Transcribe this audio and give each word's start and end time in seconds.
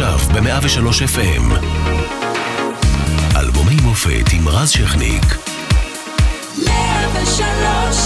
עכשיו 0.00 0.18
ב-103 0.34 1.16
FM. 1.16 1.54
אלבומי 3.36 3.76
מופת 3.82 4.32
עם 4.32 4.48
רז 4.48 4.68
שכניק. 4.70 5.24
103 6.66 7.40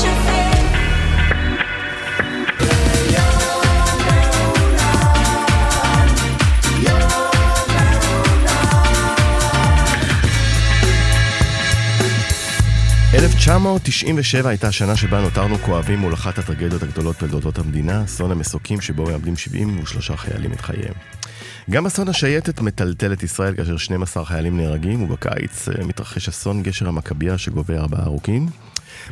FM 0.04 0.62
ב-1997 13.12 14.48
הייתה 14.48 14.68
השנה 14.68 14.96
שבה 14.96 15.20
נותרנו 15.20 15.58
כואבים 15.58 15.98
מול 15.98 16.14
אחת 16.14 16.38
הטרגדיות 16.38 16.82
הגדולות 16.82 17.22
בתולדות 17.22 17.58
המדינה, 17.58 18.04
אסון 18.04 18.30
המסוקים 18.30 18.80
שבו 18.80 19.04
מאבדים 19.04 19.36
73 19.36 20.10
חיילים 20.10 20.52
את 20.52 20.60
חייהם. 20.60 20.94
גם 21.70 21.86
אסון 21.86 22.08
השייטת 22.08 22.60
מטלטל 22.60 23.12
את 23.12 23.22
ישראל 23.22 23.54
כאשר 23.54 23.76
12 23.76 24.24
חיילים 24.24 24.56
נהרגים, 24.56 25.02
ובקיץ 25.02 25.68
אה, 25.68 25.84
מתרחש 25.84 26.28
אסון 26.28 26.62
גשר 26.62 26.88
המכבייה 26.88 27.38
שגובה 27.38 27.78
ארבעה 27.78 28.02
הרוגים. 28.02 28.48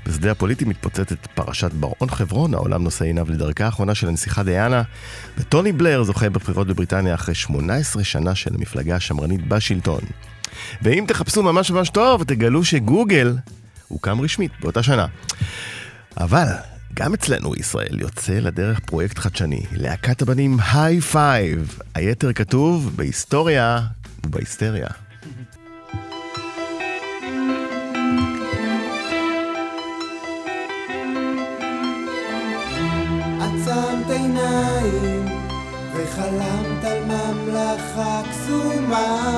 בשדה 0.06 0.30
הפוליטי 0.30 0.64
מתפוצצת 0.64 1.26
פרשת 1.34 1.72
בר-און 1.72 2.10
חברון, 2.10 2.54
העולם 2.54 2.84
נושא 2.84 3.04
עיניו 3.04 3.26
לדרכה 3.30 3.64
האחרונה 3.64 3.94
של 3.94 4.08
הנסיכה 4.08 4.42
דיאנה, 4.42 4.82
וטוני 5.38 5.72
בלר 5.72 6.02
זוכה 6.02 6.28
בבחירות 6.28 6.66
בבריטניה 6.66 7.14
אחרי 7.14 7.34
18 7.34 8.04
שנה 8.04 8.34
של 8.34 8.54
המפלגה 8.54 8.96
השמרנית 8.96 9.48
בשלטון. 9.48 10.00
ואם 10.82 11.04
תחפשו 11.08 11.42
ממש 11.42 11.70
ממש 11.70 11.90
טוב, 11.90 12.24
תגלו 12.24 12.64
שגוגל 12.64 13.36
הוקם 13.88 14.20
רשמית 14.20 14.52
באותה 14.60 14.82
שנה. 14.82 15.06
אבל 16.16 16.46
גם 16.94 17.14
אצלנו 17.14 17.54
בישראל 17.54 18.00
יוצא 18.00 18.32
לדרך 18.32 18.80
פרויקט 18.80 19.18
חדשני, 19.18 19.62
להקת 19.72 20.22
הבנים 20.22 20.56
היי 20.72 21.00
פייב. 21.00 21.78
היתר 21.94 22.32
כתוב 22.32 22.92
בהיסטוריה 22.96 23.80
ובהיסטריה. 24.26 24.88
עצמת 33.40 34.10
עיניים 34.10 35.26
וחלמת 35.94 36.84
על 36.84 37.04
ממלכה 37.04 38.22
קסומה 38.30 39.30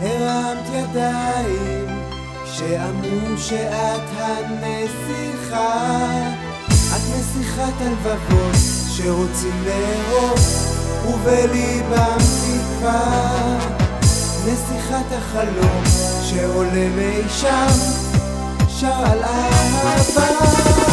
הרמת 0.00 0.66
ידיים 0.72 1.99
שאמרו 2.60 3.38
שאת 3.38 4.00
הנסיכה. 4.18 5.90
את 6.96 7.00
נסיכת 7.18 7.80
הלבבות 7.80 8.56
שרוצים 8.88 9.64
לאהוב 9.64 10.38
ובליבם 11.06 12.18
תקווה 12.18 13.58
נסיכת 14.46 15.12
החלום 15.18 15.84
שעולה 16.22 16.88
מי 16.96 17.22
שם 17.28 17.68
שר 18.68 18.86
על 18.86 19.22
אהבה 19.22 20.89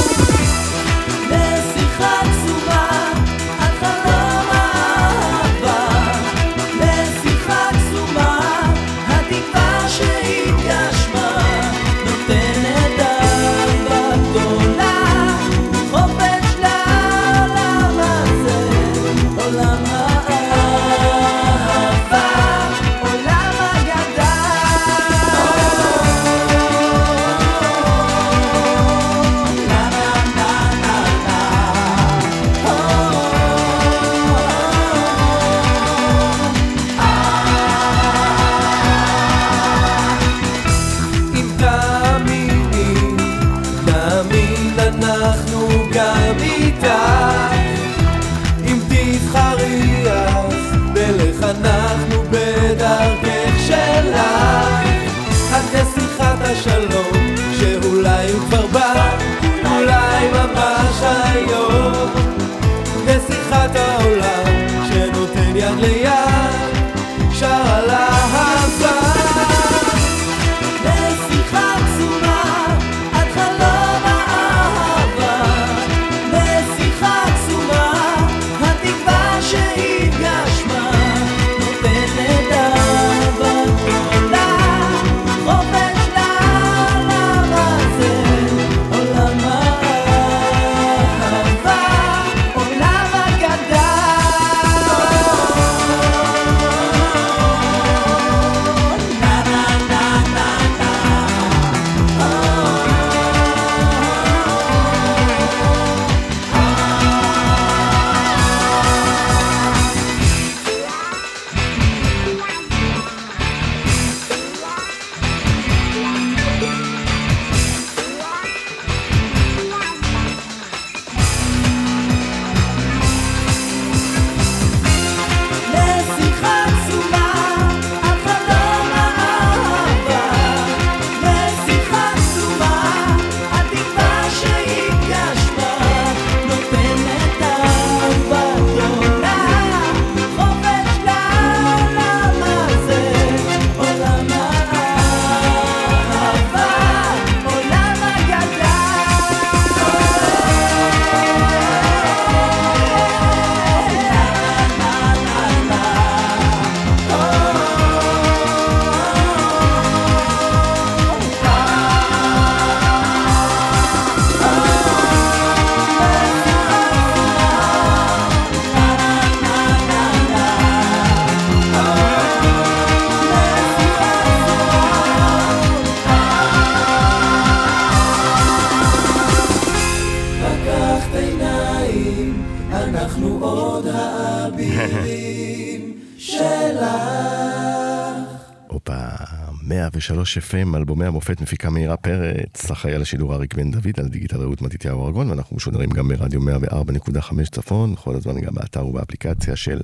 103 190.12 190.38
FM, 190.38 190.77
אלבומי 190.77 191.06
המופת 191.06 191.42
מפיקה 191.42 191.69
מאירה 191.69 191.98
פרץ, 191.98 192.71
אחראי 192.71 192.95
על 192.95 193.01
השידור 193.01 193.33
אריק 193.33 193.54
בן 193.54 193.71
דוד, 193.71 194.00
על 194.00 194.07
דיגיטל 194.07 194.38
רעות 194.38 194.62
מתתיהו 194.62 195.06
ארגון, 195.06 195.30
ואנחנו 195.30 195.56
משודרים 195.56 195.89
גם 195.89 196.07
ברדיו 196.07 196.42
104.5 196.42 197.50
צפון, 197.51 197.95
כל 197.95 198.15
הזמן 198.15 198.42
גם 198.42 198.54
באתר 198.54 198.86
ובאפליקציה 198.86 199.56
של 199.56 199.80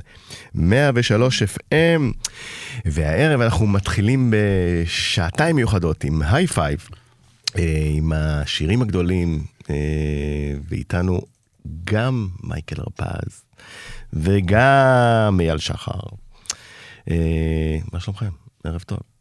103 0.55 1.43
FM. 1.43 2.01
והערב 2.85 3.41
אנחנו 3.41 3.67
מתחילים 3.67 4.33
בשעתיים 4.33 5.55
מיוחדות 5.55 6.03
עם 6.03 6.21
היי 6.21 6.47
פייב, 6.47 6.87
אה, 7.57 7.87
עם 7.89 8.13
השירים 8.15 8.81
הגדולים, 8.81 9.43
אה, 9.69 9.75
ואיתנו 10.69 11.21
גם 11.83 12.27
מייקל 12.43 12.75
הרפז 12.81 13.43
וגם 14.13 15.37
אייל 15.39 15.57
שחר. 15.57 15.99
אה, 17.11 17.77
מה 17.93 17.99
שלומכם? 17.99 18.29
ערב 18.63 18.81
טוב. 18.81 19.12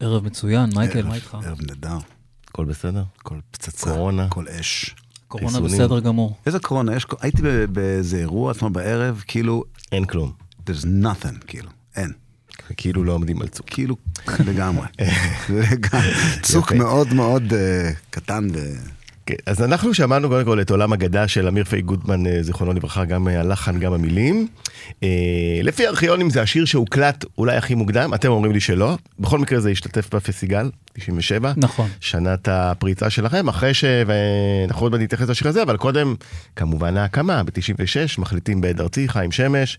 ערב 0.00 0.24
מצוין, 0.24 0.70
מייקל, 0.74 1.02
מה 1.02 1.14
איתך? 1.14 1.36
ערב 1.44 1.58
נהדר, 1.66 1.98
הכל 2.48 2.64
בסדר? 2.64 3.02
כל 3.22 3.38
פצצה, 3.50 3.90
קורונה. 3.90 4.28
כל 4.28 4.44
אש. 4.48 4.94
קורונה 5.28 5.48
חיסונים. 5.48 5.74
בסדר 5.74 6.00
גמור. 6.00 6.36
איזה 6.46 6.58
קורונה? 6.58 6.96
יש, 6.96 7.06
הייתי 7.20 7.42
באיזה 7.72 8.16
אירוע 8.16 8.52
אתמול 8.52 8.72
בערב, 8.72 9.22
כאילו, 9.26 9.64
אין 9.92 10.04
כלום. 10.04 10.32
there's 10.66 10.84
nothing, 10.84 11.44
כאילו, 11.46 11.70
אין. 11.96 12.12
כאילו 12.76 13.04
לא 13.04 13.12
עומדים 13.12 13.42
על 13.42 13.48
צוק. 13.48 13.66
כאילו, 13.70 13.96
לגמרי. 14.46 14.86
לגמרי. 15.70 16.12
צוק. 16.42 16.72
מאוד 16.72 17.12
מאוד 17.12 17.52
אה, 17.52 17.90
קטן 18.10 18.48
ו... 18.54 18.58
כן, 19.26 19.34
אז 19.46 19.62
אנחנו 19.62 19.94
שמענו 19.94 20.28
קודם 20.28 20.44
כל 20.44 20.60
את 20.60 20.70
עולם 20.70 20.92
אגדה 20.92 21.28
של 21.28 21.48
אמיר 21.48 21.64
פי 21.64 21.80
גודמן, 21.80 22.26
אה, 22.26 22.42
זיכרונו 22.42 22.72
לברכה, 22.72 23.04
גם 23.04 23.28
הלחן, 23.28 23.78
גם 23.80 23.92
המילים. 23.92 24.48
אה, 25.02 25.08
לפי 25.62 25.86
הארכיונים 25.86 26.30
זה 26.30 26.42
השיר 26.42 26.64
שהוקלט 26.64 27.24
אולי 27.38 27.56
הכי 27.56 27.74
מוקדם, 27.74 28.14
אתם 28.14 28.28
אומרים 28.28 28.52
לי 28.52 28.60
שלא. 28.60 28.96
בכל 29.20 29.38
מקרה 29.38 29.60
זה 29.60 29.70
השתתף 29.70 30.14
בפסטיגל, 30.14 30.70
97. 30.92 31.52
נכון. 31.56 31.88
שנת 32.00 32.48
הפריצה 32.48 33.10
שלכם, 33.10 33.48
אחרי 33.48 33.74
ש... 33.74 33.84
ואנחנו 34.06 34.82
עוד 34.86 34.92
מעט 34.92 35.00
נתייחס 35.00 35.28
לשיר 35.28 35.48
הזה, 35.48 35.62
אבל 35.62 35.76
קודם, 35.76 36.14
כמובן 36.56 36.96
ההקמה, 36.96 37.42
ב-96, 37.42 38.20
מחליטים 38.20 38.60
בהד 38.60 38.80
ארצי, 38.80 39.08
חיים 39.08 39.32
שמש, 39.32 39.78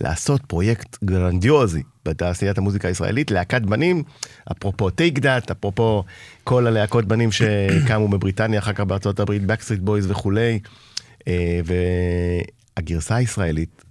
לעשות 0.00 0.40
פרויקט 0.46 0.96
גרנדיוזי 1.04 1.82
בתעשיית 2.04 2.58
המוזיקה 2.58 2.88
הישראלית, 2.88 3.30
להקת 3.30 3.62
בנים, 3.62 4.02
אפרופו 4.52 4.90
Take 4.90 5.18
That, 5.18 5.50
אפרופו 5.50 6.04
כל 6.48 6.66
הלהקות 6.66 7.04
בנים 7.04 7.32
שקמו 7.32 8.08
בבריטניה, 8.08 8.58
אחר 8.58 8.72
כך 8.72 8.80
בארצות 8.80 9.20
הברית, 9.20 9.42
Backstreet 9.42 9.88
Boys 9.88 10.04
וכולי, 10.08 10.58
אה, 11.28 11.60
והגרסה 12.76 13.16
הישראלית 13.16 13.84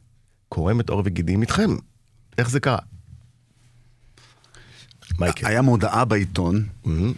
קורמת 0.49 0.89
עור 0.89 1.01
וגידים 1.05 1.41
איתכם. 1.41 1.75
איך 2.37 2.49
זה 2.49 2.59
קרה? 2.59 2.77
מייקל. 5.19 5.47
היה 5.47 5.61
מודעה 5.61 6.05
בעיתון, 6.05 6.67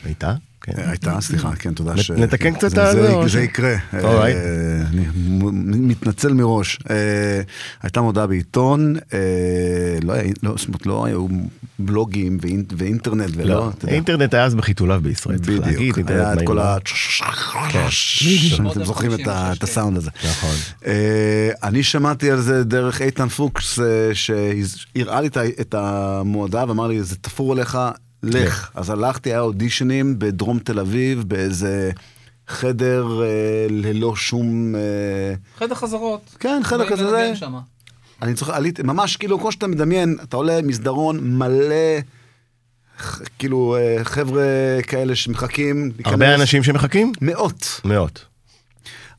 הייתה? 0.03 0.35
כן. 0.75 0.81
אה, 0.81 0.89
הייתה, 0.89 1.21
סליחה, 1.21 1.55
כן, 1.55 1.73
תודה 1.73 1.97
ש... 1.97 2.11
נתקן 2.11 2.53
קצת 2.53 2.69
זה- 2.69 2.89
על 2.89 3.29
זה- 3.29 3.41
יקרה. 3.41 3.75
Alright. 3.93 4.03
אה, 4.03 4.81
אני 4.93 5.05
מ- 5.15 5.87
מתנצל 5.87 6.33
מראש. 6.33 6.79
אה, 6.89 6.95
הייתה 7.83 8.01
מודעה 8.01 8.27
בעיתון, 8.27 8.95
אה, 9.13 9.19
לא 10.03 10.13
היה- 10.13 10.23
לא, 10.43 10.53
זאת 10.57 10.67
אומרת, 10.67 10.85
לא 10.85 11.05
היו 11.05 11.27
בלוגים 11.79 12.37
ואינ- 12.41 12.73
ואינטרנט 12.77 13.31
ולא, 13.35 13.55
לא, 13.55 13.69
אתה 13.69 13.85
יודע. 13.85 13.93
האינטרנט 13.93 14.33
היה 14.33 14.43
אז 14.45 14.55
בחיתוליו 14.55 14.99
בישראל, 15.03 15.37
צריך 15.37 15.59
להגיד, 15.59 15.75
בדיוק, 15.93 15.97
היה 16.09 16.33
את 16.33 16.37
כל. 16.45 16.59
ה... 16.59 16.77
אתם 18.71 18.83
זוכרים 18.83 19.13
את 19.13 19.27
ה- 19.27 19.53
את 19.53 19.63
הסאונד 19.63 19.97
הזה. 19.97 20.09
נכון. 20.29 20.55
אה, 20.85 21.49
אני 21.63 21.83
שמעתי 21.83 22.31
על 22.31 22.39
זה 22.41 22.63
דרך 22.63 23.01
איתן 23.01 23.27
פוקס, 23.27 23.79
אה, 23.79 23.85
שהראה 24.13 25.21
לי 25.21 25.27
את 25.27 25.37
ה- 25.37 25.61
את 25.61 25.75
המועדה 25.77 26.63
ואמר 26.67 26.87
לי, 26.87 27.03
זה 27.03 27.15
תפור 27.15 27.51
עליך, 27.51 27.77
לך. 28.23 28.71
אז 28.75 28.89
הלכתי, 28.89 29.29
היה 29.29 29.39
אודישנים 29.39 30.19
בדרום 30.19 30.59
תל 30.59 30.79
אביב, 30.79 31.23
באיזה 31.27 31.91
חדר 32.47 33.21
אה, 33.23 33.67
ללא 33.69 34.15
שום... 34.15 34.75
אה, 34.75 35.33
חדר 35.57 35.75
חזרות. 35.75 36.35
כן, 36.39 36.61
חדר 36.63 36.89
כזה, 36.89 37.09
זה... 37.09 37.31
אני 38.21 38.35
זוכר, 38.35 38.53
עליתי, 38.53 38.83
ממש 38.83 39.17
כאילו, 39.17 39.39
כמו 39.39 39.51
שאתה 39.51 39.67
מדמיין, 39.67 40.17
אתה 40.23 40.37
עולה 40.37 40.61
מסדרון 40.61 41.19
מלא, 41.37 41.99
כאילו, 43.39 43.75
אה, 43.79 44.03
חבר'ה 44.03 44.43
כאלה 44.87 45.15
שמחכים. 45.15 45.91
הרבה 46.05 46.25
להיכנס. 46.25 46.41
אנשים 46.41 46.63
שמחכים? 46.63 47.11
מאות. 47.21 47.81
מאות. 47.85 48.25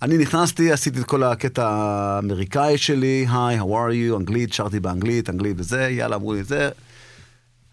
אני 0.02 0.18
נכנסתי, 0.18 0.72
עשיתי 0.72 1.00
את 1.00 1.04
כל 1.04 1.22
הקטע 1.22 1.68
האמריקאי 1.68 2.78
שלי, 2.78 3.26
היי, 3.30 3.60
how 3.60 3.62
are 3.62 4.12
you, 4.12 4.16
אנגלית, 4.16 4.52
שרתי 4.52 4.80
באנגלית, 4.80 5.30
אנגלית 5.30 5.56
וזה, 5.58 5.88
יאללה, 5.90 6.16
אמרו 6.16 6.32
לי 6.32 6.44
זה. 6.44 6.70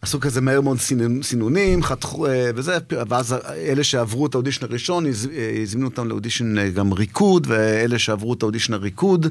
עשו 0.06 0.20
כזה 0.20 0.42
מהר 0.42 0.62
מאוד 0.62 0.78
סינונים, 1.22 1.84
חתכו 1.84 2.28
אה, 2.28 2.50
וזה, 2.56 2.78
ואז 3.10 3.36
אלה 3.56 3.84
שעברו 3.84 4.26
את 4.26 4.34
האודישן 4.34 4.66
הראשון, 4.66 5.06
אה, 5.06 5.12
הזמינו 5.62 5.88
אותם 5.88 6.08
לאודישן 6.08 6.58
אה, 6.58 6.70
גם 6.70 6.94
ריקוד, 6.94 7.48
ואלה 7.50 8.00
שעברו 8.00 8.34
את 8.34 8.44
האודישן 8.44 8.74
הריקוד, 8.74 9.28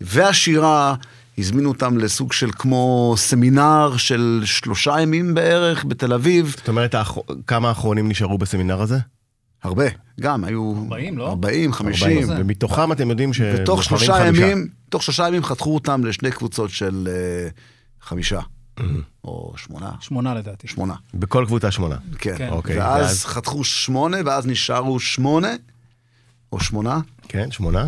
והשירה, 0.00 0.94
הזמינו 1.38 1.68
אותם 1.68 1.98
לסוג 1.98 2.32
של 2.32 2.50
כמו 2.52 3.14
סמינר 3.16 3.96
של 3.96 4.42
שלושה 4.44 5.00
ימים 5.00 5.34
בערך 5.34 5.84
בתל 5.84 6.12
אביב. 6.12 6.54
זאת 6.58 6.68
אומרת, 6.68 6.94
כמה 7.46 7.68
האחרונים 7.68 8.08
נשארו 8.08 8.38
בסמינר 8.38 8.82
הזה? 8.82 8.98
הרבה, 9.62 9.84
גם, 10.20 10.44
היו... 10.44 10.74
40, 10.84 11.18
לא? 11.18 11.28
40, 11.28 11.72
50. 11.72 12.22
זה. 12.22 12.34
ומתוכם 12.38 12.92
אתם 12.92 13.10
יודעים 13.10 13.32
שבוחרים 13.32 13.62
ותוך 13.62 13.84
שלושה. 13.84 14.26
ימים, 14.26 14.68
תוך 14.88 15.02
שלושה 15.02 15.28
ימים 15.28 15.44
חתכו 15.44 15.74
אותם 15.74 16.04
לשני 16.04 16.30
קבוצות 16.30 16.70
של 16.70 17.08
אה, 17.10 17.48
חמישה, 18.00 18.40
או 19.24 19.52
שמונה, 19.56 19.90
שמונה 20.00 20.34
לדעתי. 20.34 20.68
שמונה, 20.68 20.94
בכל 21.14 21.44
קבוצה 21.46 21.70
שמונה. 21.70 21.96
כן. 22.18 22.34
כן. 22.38 22.48
אוקיי, 22.48 22.78
ואז 22.78 23.00
ואז- 23.02 23.24
חתכו 23.24 23.64
שמונה, 23.64 24.16
ואז 24.26 24.46
נשארו 24.46 25.00
שמונה, 25.00 25.48
או 26.52 26.60
שמונה, 26.60 27.00
כן, 27.28 27.50
שמונה. 27.50 27.86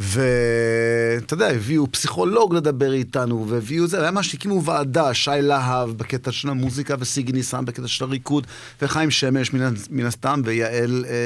ואתה 0.00 1.34
יודע, 1.34 1.48
הביאו 1.50 1.92
פסיכולוג 1.92 2.54
לדבר 2.54 2.92
איתנו, 2.92 3.46
והביאו 3.48 3.86
זה, 3.86 4.10
ממש 4.10 4.34
הקימו 4.34 4.64
ועדה, 4.64 5.14
שי 5.14 5.30
להב 5.42 5.90
בקטע 5.90 6.32
של 6.32 6.48
המוזיקה, 6.48 6.94
וסיגי 6.98 7.32
ניסן 7.32 7.64
בקטע 7.64 7.88
של 7.88 8.04
הריקוד, 8.04 8.46
וחיים 8.82 9.10
שמש 9.10 9.52
מן, 9.52 9.60
מן 9.90 10.06
הסתם, 10.06 10.42
ויעל 10.44 11.04
אה, 11.08 11.10
אה, 11.10 11.16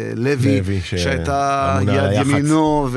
אה, 0.00 0.12
לוי, 0.16 0.60
לוי, 0.60 0.80
ש- 0.84 0.94
שהייתה 0.94 1.78
יד 1.82 1.88
היח"צ. 1.88 2.26
ימינו, 2.26 2.88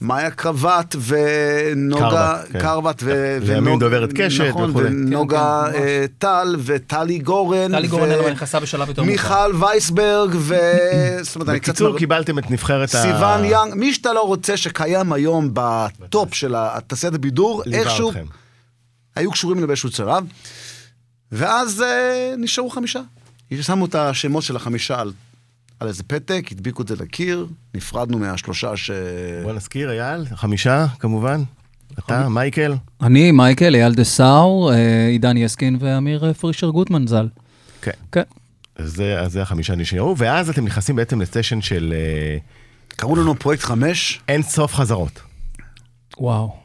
ומאיה 0.00 0.30
קרבט, 0.30 0.96
ונוגה 1.06 2.38
קרבט, 2.58 3.00
כן. 3.00 3.06
ו- 3.08 3.38
לימים 3.42 3.66
ונוג- 3.66 3.80
דוברת 3.80 4.10
קשת 4.14 4.44
נכון, 4.44 4.70
וכולי. 4.70 4.86
ונוגה 4.88 5.62
כן, 5.72 5.78
כן, 5.78 5.84
אה, 5.84 6.04
טל, 6.18 6.56
וטלי 6.64 7.18
גורן, 7.18 7.72
טלי 7.72 7.86
ו- 7.86 7.90
גורן 7.90 8.10
אלמה 8.10 8.30
נכנסה 8.30 8.60
בשלב 8.60 8.88
יותר. 8.88 9.02
מיכל 9.02 9.34
וייסברג, 9.60 10.30
ו... 10.36 10.54
זאת 11.22 11.36
אומרת. 11.36 11.48
בקיצור, 11.48 11.98
קיבלתם 11.98 12.38
את 12.38 12.50
נבחרת 12.50 12.91
ה... 12.94 13.02
סיוון 13.02 13.44
יאנג, 13.44 13.74
מי 13.74 13.94
שאתה 13.94 14.12
לא 14.12 14.22
רוצה 14.22 14.56
שקיים 14.56 15.12
היום 15.12 15.50
בטופ 15.52 16.34
של 16.34 16.54
תעשיית 16.86 17.14
הבידור, 17.14 17.62
איכשהו 17.72 18.10
אתכם. 18.10 18.24
היו 19.16 19.30
קשורים 19.30 19.58
אליו 19.58 19.68
באיזשהו 19.68 19.90
צרב, 19.90 20.24
ואז 21.32 21.82
אה, 21.82 22.34
נשארו 22.38 22.70
חמישה. 22.70 23.00
שמו 23.60 23.86
את 23.86 23.94
השמות 23.94 24.42
של 24.42 24.56
החמישה 24.56 25.00
על, 25.00 25.12
על 25.80 25.88
איזה 25.88 26.02
פתק, 26.02 26.48
הדביקו 26.52 26.82
את 26.82 26.88
זה 26.88 26.96
לקיר, 26.96 27.46
נפרדנו 27.74 28.18
מהשלושה 28.18 28.76
ש... 28.76 28.90
בוא 29.42 29.52
נזכיר, 29.52 29.90
אייל, 29.90 30.24
חמישה, 30.34 30.86
כמובן. 30.98 31.42
אתה, 31.98 32.28
מייקל. 32.28 32.74
אני, 33.02 33.32
מייקל, 33.32 33.74
אייל 33.74 33.94
דה 33.94 34.04
סאור, 34.04 34.72
אה, 34.72 35.06
עידן 35.06 35.36
יסקין 35.36 35.76
ואמיר 35.80 36.26
אה, 36.26 36.34
פרישר 36.34 36.70
גוטמן 36.70 37.06
ז"ל. 37.06 37.28
כן. 37.82 37.90
כן. 38.12 38.22
אז 38.76 38.92
זה, 38.92 39.20
אז 39.20 39.32
זה 39.32 39.42
החמישה 39.42 39.74
נשארו, 39.74 40.18
ואז 40.18 40.50
אתם 40.50 40.64
נכנסים 40.64 40.96
בעצם 40.96 41.20
לסשן 41.20 41.60
של 41.60 41.94
אה, 41.96 42.38
קראו 42.96 43.16
לנו 43.16 43.34
פרויקט 43.34 43.62
חמש, 43.62 44.20
אין 44.28 44.42
סוף 44.42 44.74
חזרות. 44.74 45.20
וואו. 46.18 46.62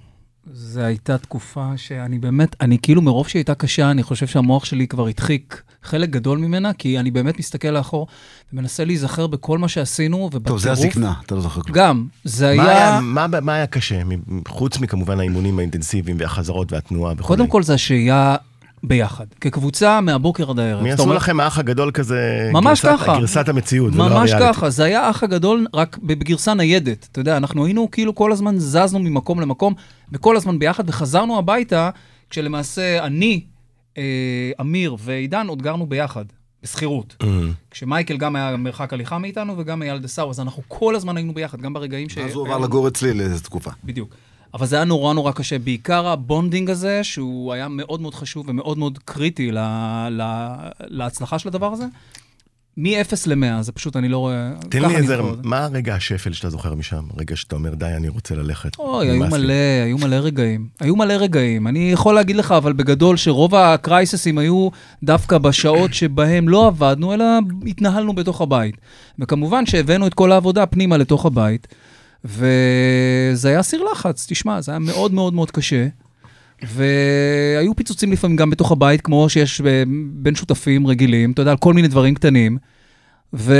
זו 0.53 0.81
הייתה 0.81 1.17
תקופה 1.17 1.71
שאני 1.75 2.19
באמת, 2.19 2.55
אני 2.61 2.77
כאילו 2.81 3.01
מרוב 3.01 3.27
שהיא 3.27 3.39
הייתה 3.39 3.55
קשה, 3.55 3.91
אני 3.91 4.03
חושב 4.03 4.27
שהמוח 4.27 4.65
שלי 4.65 4.87
כבר 4.87 5.07
הדחיק 5.07 5.61
חלק 5.83 6.09
גדול 6.09 6.37
ממנה, 6.37 6.73
כי 6.73 6.99
אני 6.99 7.11
באמת 7.11 7.39
מסתכל 7.39 7.67
לאחור 7.67 8.07
ומנסה 8.53 8.85
להיזכר 8.85 9.27
בכל 9.27 9.57
מה 9.57 9.67
שעשינו, 9.67 10.17
ובטירוף... 10.17 10.47
טוב, 10.47 10.57
זה 10.57 10.71
הזקנה, 10.71 11.13
אתה 11.25 11.35
לא 11.35 11.41
זוכר 11.41 11.61
כלום. 11.61 11.77
גם, 11.77 12.07
זה 12.23 12.53
מה 12.57 12.63
היה, 12.63 12.87
היה... 12.89 13.01
מה, 13.01 13.27
מה 13.41 13.53
היה 13.53 13.67
קשה, 13.67 14.01
חוץ 14.47 14.79
מכמובן 14.79 15.19
האימונים 15.19 15.59
האינטנסיביים 15.59 16.17
והחזרות 16.19 16.73
והתנועה 16.73 17.13
וכו'? 17.17 17.27
קודם 17.27 17.47
כל 17.47 17.63
זה 17.63 17.73
השהייה 17.73 18.35
ביחד, 18.83 19.25
כקבוצה 19.41 20.01
מהבוקר 20.01 20.49
עד 20.49 20.59
הערב. 20.59 20.83
מי 20.83 20.91
עשו 20.91 21.03
אומרת, 21.03 21.17
לכם 21.17 21.39
האח 21.39 21.59
הגדול 21.59 21.91
כזה? 21.91 22.49
ממש 22.53 22.85
גרסת, 22.85 22.99
ככה. 22.99 23.17
גרסת 23.19 23.49
המציאות, 23.49 23.93
ממש 23.95 24.31
הריאליטי. 24.31 24.53
ככה, 24.53 24.69
זה 24.69 24.83
היה 24.83 25.07
האח 25.07 25.23
הגדול, 25.23 25.67
רק 25.73 25.97
בגרסה 25.97 26.53
ניידת. 26.53 27.07
אתה 27.11 27.21
יודע, 27.21 27.37
אנחנו 27.37 27.65
היינו 27.65 27.91
כאילו 27.91 28.15
כל 28.15 28.31
הזמן 28.31 28.59
זזנו 28.59 28.99
ממקום 28.99 29.39
למקום, 29.39 29.73
וכל 30.11 30.37
הזמן 30.37 30.59
ביחד, 30.59 30.89
וחזרנו 30.89 31.37
הביתה, 31.37 31.89
כשלמעשה 32.29 33.05
אני, 33.05 33.41
אה, 33.97 34.51
אמיר 34.61 34.95
ועידן 34.99 35.47
עוד 35.47 35.61
גרנו 35.61 35.85
ביחד, 35.85 36.25
בשכירות. 36.63 37.15
Mm. 37.23 37.25
כשמייקל 37.71 38.17
גם 38.17 38.35
היה 38.35 38.57
מרחק 38.57 38.93
הליכה 38.93 39.17
מאיתנו, 39.17 39.57
וגם 39.57 39.83
אייל 39.83 39.97
דה 39.97 40.07
סאו, 40.07 40.29
אז 40.29 40.39
אנחנו 40.39 40.63
כל 40.67 40.95
הזמן 40.95 41.17
היינו 41.17 41.33
ביחד, 41.33 41.61
גם 41.61 41.73
ברגעים 41.73 42.09
ש... 42.09 42.17
אז 42.17 42.33
הוא 42.33 42.47
עבר 42.47 42.57
לגור 42.57 42.87
אצלי 42.87 43.13
לאיזו 43.13 43.43
תקופה. 43.43 43.71
בדיוק. 43.83 44.09
אבל 44.57 44.65
זה 44.65 44.75
היה 44.75 44.85
נורא 44.85 45.13
נורא 45.13 45.31
קשה, 45.31 45.59
בעיקר 45.59 46.07
ה 46.07 46.15
bonding 46.15 46.69
הזה, 46.69 47.03
שהוא 47.03 47.53
היה 47.53 47.67
מאוד 47.67 48.01
מאוד 48.01 48.15
חשוב 48.15 48.49
ומאוד 48.49 48.77
מאוד 48.77 48.99
קריטי 49.05 49.51
ל, 49.51 49.57
ל, 50.09 50.21
להצלחה 50.79 51.39
של 51.39 51.49
הדבר 51.49 51.73
הזה. 51.73 51.85
מ-0 52.77 53.13
ל-100, 53.27 53.61
זה 53.61 53.71
פשוט, 53.71 53.95
אני 53.95 54.09
לא 54.09 54.17
רואה... 54.17 54.51
תן 54.69 54.81
לי 54.81 54.95
איזה. 54.95 55.17
מה 55.43 55.63
הרגע 55.63 55.95
השפל 55.95 56.33
שאתה 56.33 56.49
זוכר 56.49 56.75
משם? 56.75 57.03
רגע 57.17 57.35
שאתה 57.35 57.55
אומר, 57.55 57.75
די, 57.75 57.85
אני 57.85 58.07
רוצה 58.07 58.35
ללכת. 58.35 58.79
אוי, 58.79 59.07
היו 59.07 59.15
נמאס 59.15 59.33
לי." 59.33 59.39
מלא, 59.39 59.53
היו 59.85 59.97
מלא 59.97 60.15
רגעים. 60.15 60.67
היו 60.79 60.95
מלא 60.95 61.13
רגעים. 61.13 61.67
אני 61.67 61.91
יכול 61.91 62.15
להגיד 62.15 62.35
לך, 62.35 62.51
אבל 62.51 62.73
בגדול, 62.73 63.17
שרוב 63.17 63.55
הקרייססים 63.55 64.37
היו 64.37 64.69
דווקא 65.03 65.37
בשעות 65.37 65.93
שבהם 65.93 66.49
לא 66.49 66.67
עבדנו, 66.67 67.13
אלא 67.13 67.25
התנהלנו 67.67 68.13
בתוך 68.15 68.41
הבית. 68.41 68.77
וכמובן 69.19 69.65
שהבאנו 69.65 70.07
את 70.07 70.13
כל 70.13 70.31
העבודה 70.31 70.65
פנימה 70.65 70.97
לתוך 70.97 71.25
הבית, 71.25 71.67
וזה 72.25 73.49
היה 73.49 73.63
סיר 73.63 73.83
לחץ, 73.91 74.25
תשמע, 74.29 74.61
זה 74.61 74.71
היה 74.71 74.79
מאוד 74.79 75.13
מאוד 75.13 75.33
מאוד 75.33 75.51
קשה. 75.51 75.87
והיו 76.63 77.75
פיצוצים 77.75 78.11
לפעמים 78.11 78.35
גם 78.37 78.49
בתוך 78.49 78.71
הבית, 78.71 79.01
כמו 79.01 79.29
שיש 79.29 79.61
ב- 79.61 79.83
בין 80.11 80.35
שותפים 80.35 80.87
רגילים, 80.87 81.31
אתה 81.31 81.41
יודע, 81.41 81.51
על 81.51 81.57
כל 81.57 81.73
מיני 81.73 81.87
דברים 81.87 82.15
קטנים. 82.15 82.57
ו... 83.33 83.55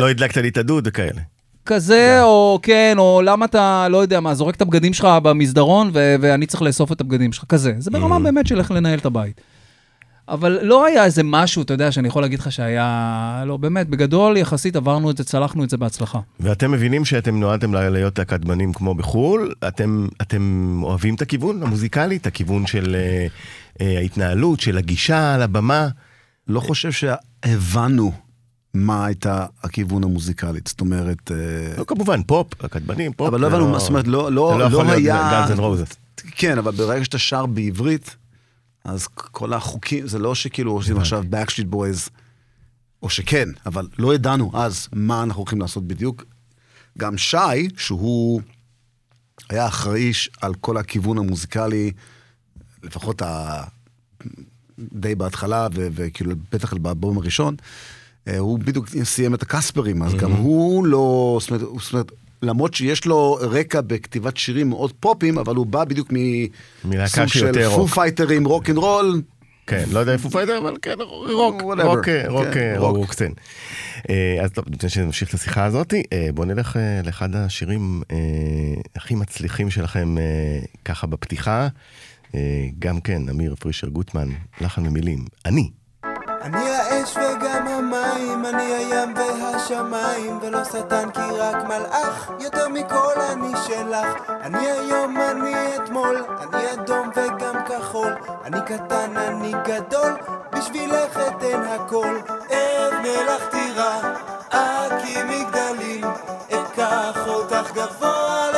לא 0.00 0.10
הדלקת 0.10 0.36
לי 0.36 0.48
את 0.48 0.56
הדוד 0.56 0.84
וכאלה. 0.88 1.20
כזה, 1.66 2.22
או 2.22 2.58
כן, 2.62 2.94
או 2.98 3.22
למה 3.24 3.44
אתה, 3.44 3.86
לא 3.90 3.98
יודע 3.98 4.20
מה, 4.20 4.34
זורק 4.34 4.54
את 4.54 4.62
הבגדים 4.62 4.92
שלך 4.92 5.08
במסדרון, 5.22 5.90
ו- 5.94 6.14
ואני 6.20 6.46
צריך 6.46 6.62
לאסוף 6.62 6.92
את 6.92 7.00
הבגדים 7.00 7.32
שלך, 7.32 7.44
כזה. 7.48 7.72
זה 7.78 7.90
ברמה 7.90 8.16
Mm. 8.16 8.20
באמת 8.20 8.46
של 8.46 8.58
איך 8.58 8.70
לנהל 8.70 8.98
את 8.98 9.06
הבית. 9.06 9.40
אבל 10.28 10.58
לא 10.62 10.86
היה 10.86 11.04
איזה 11.04 11.22
משהו, 11.22 11.62
אתה 11.62 11.74
יודע, 11.74 11.92
שאני 11.92 12.08
יכול 12.08 12.22
להגיד 12.22 12.38
לך 12.38 12.52
שהיה... 12.52 13.44
לא, 13.46 13.56
באמת, 13.56 13.88
בגדול, 13.88 14.36
יחסית 14.36 14.76
עברנו 14.76 15.10
את 15.10 15.16
זה, 15.16 15.24
צלחנו 15.24 15.64
את 15.64 15.70
זה 15.70 15.76
בהצלחה. 15.76 16.20
ואתם 16.40 16.72
מבינים 16.72 17.04
שאתם 17.04 17.40
נועדתם 17.40 17.74
להיות 17.74 18.18
להקת 18.18 18.40
בנים 18.40 18.72
כמו 18.72 18.94
בחו"ל, 18.94 19.52
אתם, 19.68 20.08
אתם 20.22 20.80
אוהבים 20.82 21.14
את 21.14 21.22
הכיוון 21.22 21.62
המוזיקלי, 21.62 22.16
את 22.16 22.26
הכיוון 22.26 22.66
של 22.66 22.96
אה, 22.96 23.26
אה, 23.80 23.98
ההתנהלות, 23.98 24.60
של 24.60 24.78
הגישה 24.78 25.34
על 25.34 25.42
הבמה. 25.42 25.88
לא 26.48 26.60
חושב 26.60 26.92
שהבנו 26.92 28.12
מה 28.74 29.06
הייתה 29.06 29.46
הכיוון 29.62 30.04
המוזיקלית. 30.04 30.66
זאת 30.66 30.80
אומרת, 30.80 31.30
אה, 31.30 31.36
לא 31.78 31.84
כמובן, 31.84 32.22
פופ, 32.22 32.62
להקת 32.62 32.82
בנים, 32.82 33.12
פופ. 33.12 33.28
אבל 33.28 33.40
לא 33.40 33.46
הבנו, 33.46 33.68
מה 33.68 33.78
זאת 33.78 33.88
אומרת, 33.88 34.06
לא, 34.06 34.24
זה 34.24 34.30
לא, 34.34 34.58
לא 34.58 34.64
יכול 34.64 34.86
לא 34.86 34.94
להיות 34.94 34.98
היה... 34.98 35.30
Guns 35.30 35.50
N' 35.50 35.58
Roses. 35.58 35.96
כן, 36.36 36.58
אבל 36.58 36.72
ברגע 36.72 37.04
שאתה 37.04 37.18
שר 37.18 37.46
בעברית, 37.46 38.16
אז 38.84 39.06
כל 39.06 39.52
החוקים, 39.52 40.06
זה 40.06 40.18
לא 40.18 40.34
שכאילו 40.34 40.72
עושים 40.72 40.96
עכשיו 40.96 41.24
Backstreet 41.30 41.74
Boys, 41.74 42.10
או 43.02 43.10
שכן, 43.10 43.48
אבל 43.66 43.88
לא 43.98 44.14
ידענו 44.14 44.50
אז 44.54 44.88
מה 44.92 45.22
אנחנו 45.22 45.40
הולכים 45.40 45.60
לעשות 45.60 45.86
בדיוק. 45.86 46.24
גם 46.98 47.18
שי, 47.18 47.68
שהוא 47.76 48.40
היה 49.48 49.66
אחראי 49.66 50.12
על 50.40 50.54
כל 50.54 50.76
הכיוון 50.76 51.18
המוזיקלי, 51.18 51.92
לפחות 52.82 53.22
ה... 53.22 53.62
די 54.92 55.14
בהתחלה, 55.14 55.68
ו- 55.74 55.88
וכאילו 55.92 56.32
בטח 56.52 56.74
באלבום 56.74 57.18
הראשון, 57.18 57.56
אה, 58.28 58.38
הוא 58.38 58.58
בדיוק 58.58 58.88
סיים 59.02 59.34
את 59.34 59.42
הקספרים, 59.42 60.02
אז 60.02 60.14
גם 60.14 60.32
הוא 60.32 60.86
לא, 60.86 61.38
זאת 61.40 61.50
אומרת, 61.50 61.62
זאת 61.80 61.92
אומרת, 61.92 62.12
למרות 62.42 62.74
שיש 62.74 63.06
לו 63.06 63.38
רקע 63.40 63.80
בכתיבת 63.80 64.36
שירים 64.36 64.68
מאוד 64.68 64.92
פופים, 65.00 65.38
אבל 65.38 65.56
הוא 65.56 65.66
בא 65.66 65.84
בדיוק 65.84 66.12
מסוג 66.84 67.26
של 67.26 67.52
פו 67.52 67.76
רוק. 67.76 67.90
פייטרים, 67.90 68.44
רוק 68.44 68.70
אנד 68.70 68.78
רול. 68.78 69.22
כן, 69.66 69.84
לא 69.92 69.98
יודע 69.98 70.12
איפה 70.12 70.30
פיידר, 70.30 70.58
אבל 70.58 70.76
כן, 70.82 70.94
רוק. 71.00 71.30
רוק, 71.30 71.62
רוק, 72.28 72.56
אה, 72.56 72.78
רוק. 72.78 72.96
רוקסטן. 72.96 73.32
אז 74.42 74.50
טוב, 74.52 74.64
לפני 74.72 74.88
שנמשיך 74.88 75.28
את 75.28 75.34
השיחה 75.34 75.64
הזאת, 75.64 75.94
אה, 76.12 76.28
בואו 76.34 76.46
נלך 76.46 76.76
אה, 76.76 77.00
לאחד 77.04 77.34
השירים 77.36 78.02
אה, 78.10 78.16
הכי 78.96 79.14
מצליחים 79.14 79.70
שלכם 79.70 80.14
ככה 80.84 81.06
בפתיחה. 81.06 81.68
גם 82.78 83.00
כן, 83.00 83.28
אמיר 83.28 83.54
פרישר 83.54 83.88
גוטמן, 83.88 84.28
לחן 84.60 84.86
ומילים. 84.86 85.24
אני. 85.46 85.70
אני 86.40 86.70
האש 86.70 87.16
וגם 87.16 87.68
המים, 87.68 88.46
אני 88.46 88.62
הים 88.62 89.14
והשמיים, 89.16 90.38
ולא 90.42 90.64
שטן 90.64 91.10
כי 91.10 91.20
רק 91.38 91.64
מלאך, 91.64 92.30
יותר 92.40 92.68
מכל 92.68 93.20
אני 93.32 93.52
שלך. 93.66 94.30
אני 94.42 94.70
היום, 94.70 95.16
אני 95.16 95.76
אתמול, 95.76 96.24
אני 96.42 96.72
אדום 96.72 97.10
וגם 97.16 97.64
כחול, 97.64 98.14
אני 98.44 98.60
קטן, 98.66 99.16
אני 99.16 99.52
גדול, 99.64 100.12
בשבילך 100.52 101.16
אתן 101.28 101.62
הכל. 101.62 102.16
אבנה 102.46 103.22
לך 103.26 103.46
טירה, 103.50 104.14
אקים 104.48 105.28
מגדלים, 105.28 106.04
אקח 106.50 107.26
אותך 107.26 107.72
גבוה 107.74 108.49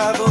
ואם 0.00 0.29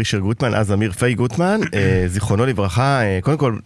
פרישר 0.00 0.18
גוטמן, 0.18 0.54
אז 0.54 0.72
אמיר 0.72 0.92
פיי 0.92 1.14
גוטמן, 1.14 1.60
אה, 1.74 2.04
זיכרונו 2.06 2.46
לברכה, 2.46 3.02
אה, 3.02 3.18
קודם 3.22 3.38
כל 3.38 3.58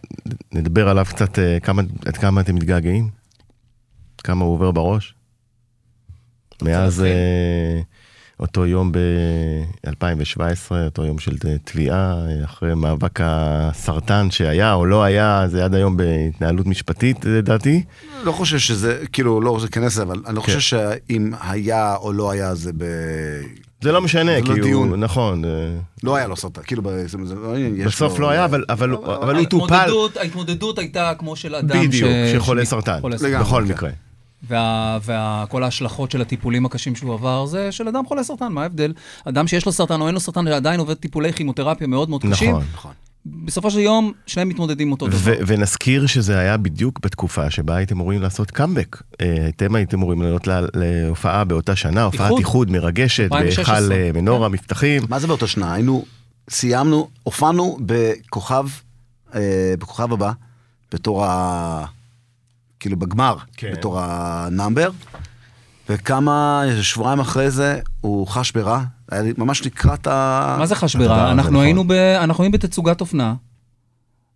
נדבר 0.52 0.88
עליו 0.88 1.04
קצת, 1.08 1.38
אה, 1.38 1.60
כמה, 1.60 1.82
עד 2.06 2.16
כמה 2.16 2.40
אתם 2.40 2.54
מתגעגעים? 2.54 3.08
כמה 4.24 4.44
הוא 4.44 4.54
עובר 4.54 4.70
בראש? 4.70 5.14
מאז 6.62 7.04
אותו 8.40 8.66
יום 8.66 8.92
ב-2017, 8.92 10.74
אותו 10.84 11.04
יום 11.04 11.18
של 11.18 11.36
תביעה, 11.64 12.16
אחרי 12.44 12.74
מאבק 12.74 13.20
הסרטן 13.22 14.30
שהיה 14.30 14.74
או 14.74 14.86
לא 14.86 15.02
היה, 15.02 15.44
זה 15.48 15.64
עד 15.64 15.74
היום 15.74 15.96
בהתנהלות 15.96 16.66
משפטית 16.66 17.24
לדעתי. 17.24 17.82
לא 18.24 18.32
חושב 18.32 18.58
שזה, 18.58 19.04
כאילו, 19.12 19.40
לא 19.40 19.50
רוצה 19.50 19.64
להיכנס 19.64 19.92
לזה, 19.92 20.02
אבל 20.02 20.22
אני 20.26 20.36
לא 20.36 20.40
כן. 20.40 20.46
חושב 20.46 20.60
שאם 20.60 21.32
היה 21.40 21.96
או 21.96 22.12
לא 22.12 22.30
היה 22.30 22.54
זה 22.54 22.72
ב... 22.76 22.84
זה 23.81 23.93
לא 23.93 24.02
משנה, 24.02 24.33
זה 24.37 24.43
כי 24.43 24.49
לא 24.49 24.54
הוא, 24.54 24.62
דיון. 24.62 25.00
נכון, 25.04 25.45
אה, 25.45 25.50
לא 26.02 26.16
היה 26.16 26.26
לו 26.26 26.37
סרטן, 26.37 26.62
כאילו, 26.62 26.83
לא 26.83 26.90
יש 27.59 27.85
בסוף 27.87 28.19
לא 28.19 28.31
היה, 28.31 28.45
אבל, 28.45 28.64
אבל, 28.69 28.95
אבל 28.95 29.37
הוא 29.37 29.45
טופל. 29.45 29.90
ההתמודדות, 30.21 30.78
הייתה 30.78 31.12
כמו 31.19 31.37
של 31.37 31.54
אדם 31.54 31.87
בדיוק, 31.87 32.11
ש- 32.11 32.33
שחולה 32.37 32.64
סרטן, 32.64 32.99
בכל 33.40 33.64
כן. 33.66 33.73
מקרה. 33.73 33.90
וכל 35.04 35.62
ההשלכות 35.62 36.11
של 36.11 36.21
הטיפולים 36.23 36.66
הקשים 36.66 36.97
שהוא 36.97 37.14
עבר 37.14 37.47
זה 37.47 37.73
של 37.73 37.88
אדם 37.88 38.07
חולה 38.07 38.23
סרטן, 38.25 38.52
מה 38.52 38.62
ההבדל? 38.62 38.93
אדם 39.25 39.47
שיש 39.47 39.66
לו 39.66 39.73
סרטן 39.73 40.00
או 40.00 40.07
אין 40.07 40.14
לו 40.14 40.21
סרטן 40.21 40.45
שעדיין 40.47 40.81
עובד 40.81 40.95
טיפולי 40.95 41.33
כימותרפיה 41.33 41.87
מאוד 41.87 42.11
מאוד 42.11 42.23
קשים, 42.33 42.50
נכון. 42.50 42.64
נכון. 42.75 42.93
בסופו 43.26 43.71
של 43.71 43.78
יום 43.78 44.12
שניהם 44.26 44.49
מתמודדים 44.49 44.93
אותו 44.93 45.07
דבר. 45.09 45.33
ונזכיר 45.47 46.07
שזה 46.07 46.38
היה 46.38 46.57
בדיוק 46.57 47.00
בתקופה 47.02 47.50
שבה 47.50 47.76
הייתם 47.76 47.95
אמורים 47.97 48.23
לעשות 48.23 48.50
קאמבק. 48.50 49.02
אה, 49.21 49.49
אתם 49.49 49.75
הייתם 49.75 49.97
אמורים 49.97 50.23
לעלות 50.23 50.47
לה- 50.47 50.61
להופעה 50.75 51.45
באותה 51.45 51.76
שנה, 51.76 52.02
הופעת 52.04 52.33
איחוד. 52.38 52.71
מרגשת, 52.71 53.23
2016. 53.23 53.75
בהיכל 53.81 53.93
אה, 53.93 54.11
מנורה, 54.14 54.49
מבטחים. 54.49 55.02
מה 55.09 55.19
זה 55.19 55.26
באותה 55.26 55.47
שנה? 55.47 55.75
היינו, 55.75 56.04
סיימנו, 56.50 57.09
הופענו 57.23 57.78
בכוכב, 57.87 58.66
אה, 59.35 59.40
בכוכב 59.78 60.12
הבא, 60.12 60.33
בתור 60.93 61.25
ה... 61.25 61.85
כאילו 62.81 62.97
בגמר, 62.97 63.37
כן. 63.57 63.73
בתור 63.73 64.00
ה 64.00 64.12
number, 64.12 64.90
וכמה, 65.88 66.62
איזה 66.64 66.84
שבועיים 66.84 67.20
אחרי 67.20 67.50
זה, 67.50 67.80
הוא 68.00 68.26
חש 68.26 68.52
ברע, 68.52 68.80
היה 69.10 69.22
לי 69.22 69.32
ממש 69.38 69.66
לקראת 69.66 70.06
ה... 70.06 70.56
מה 70.58 70.66
זה 70.66 70.74
חש 70.74 70.96
ברע? 70.96 71.30
אנחנו 71.30 71.50
נכון. 71.52 71.64
היינו 71.64 71.84
ב- 71.88 71.92
אנחנו 71.92 72.44
היינו 72.44 72.52
בתצוגת 72.58 73.00
אופנה. 73.00 73.34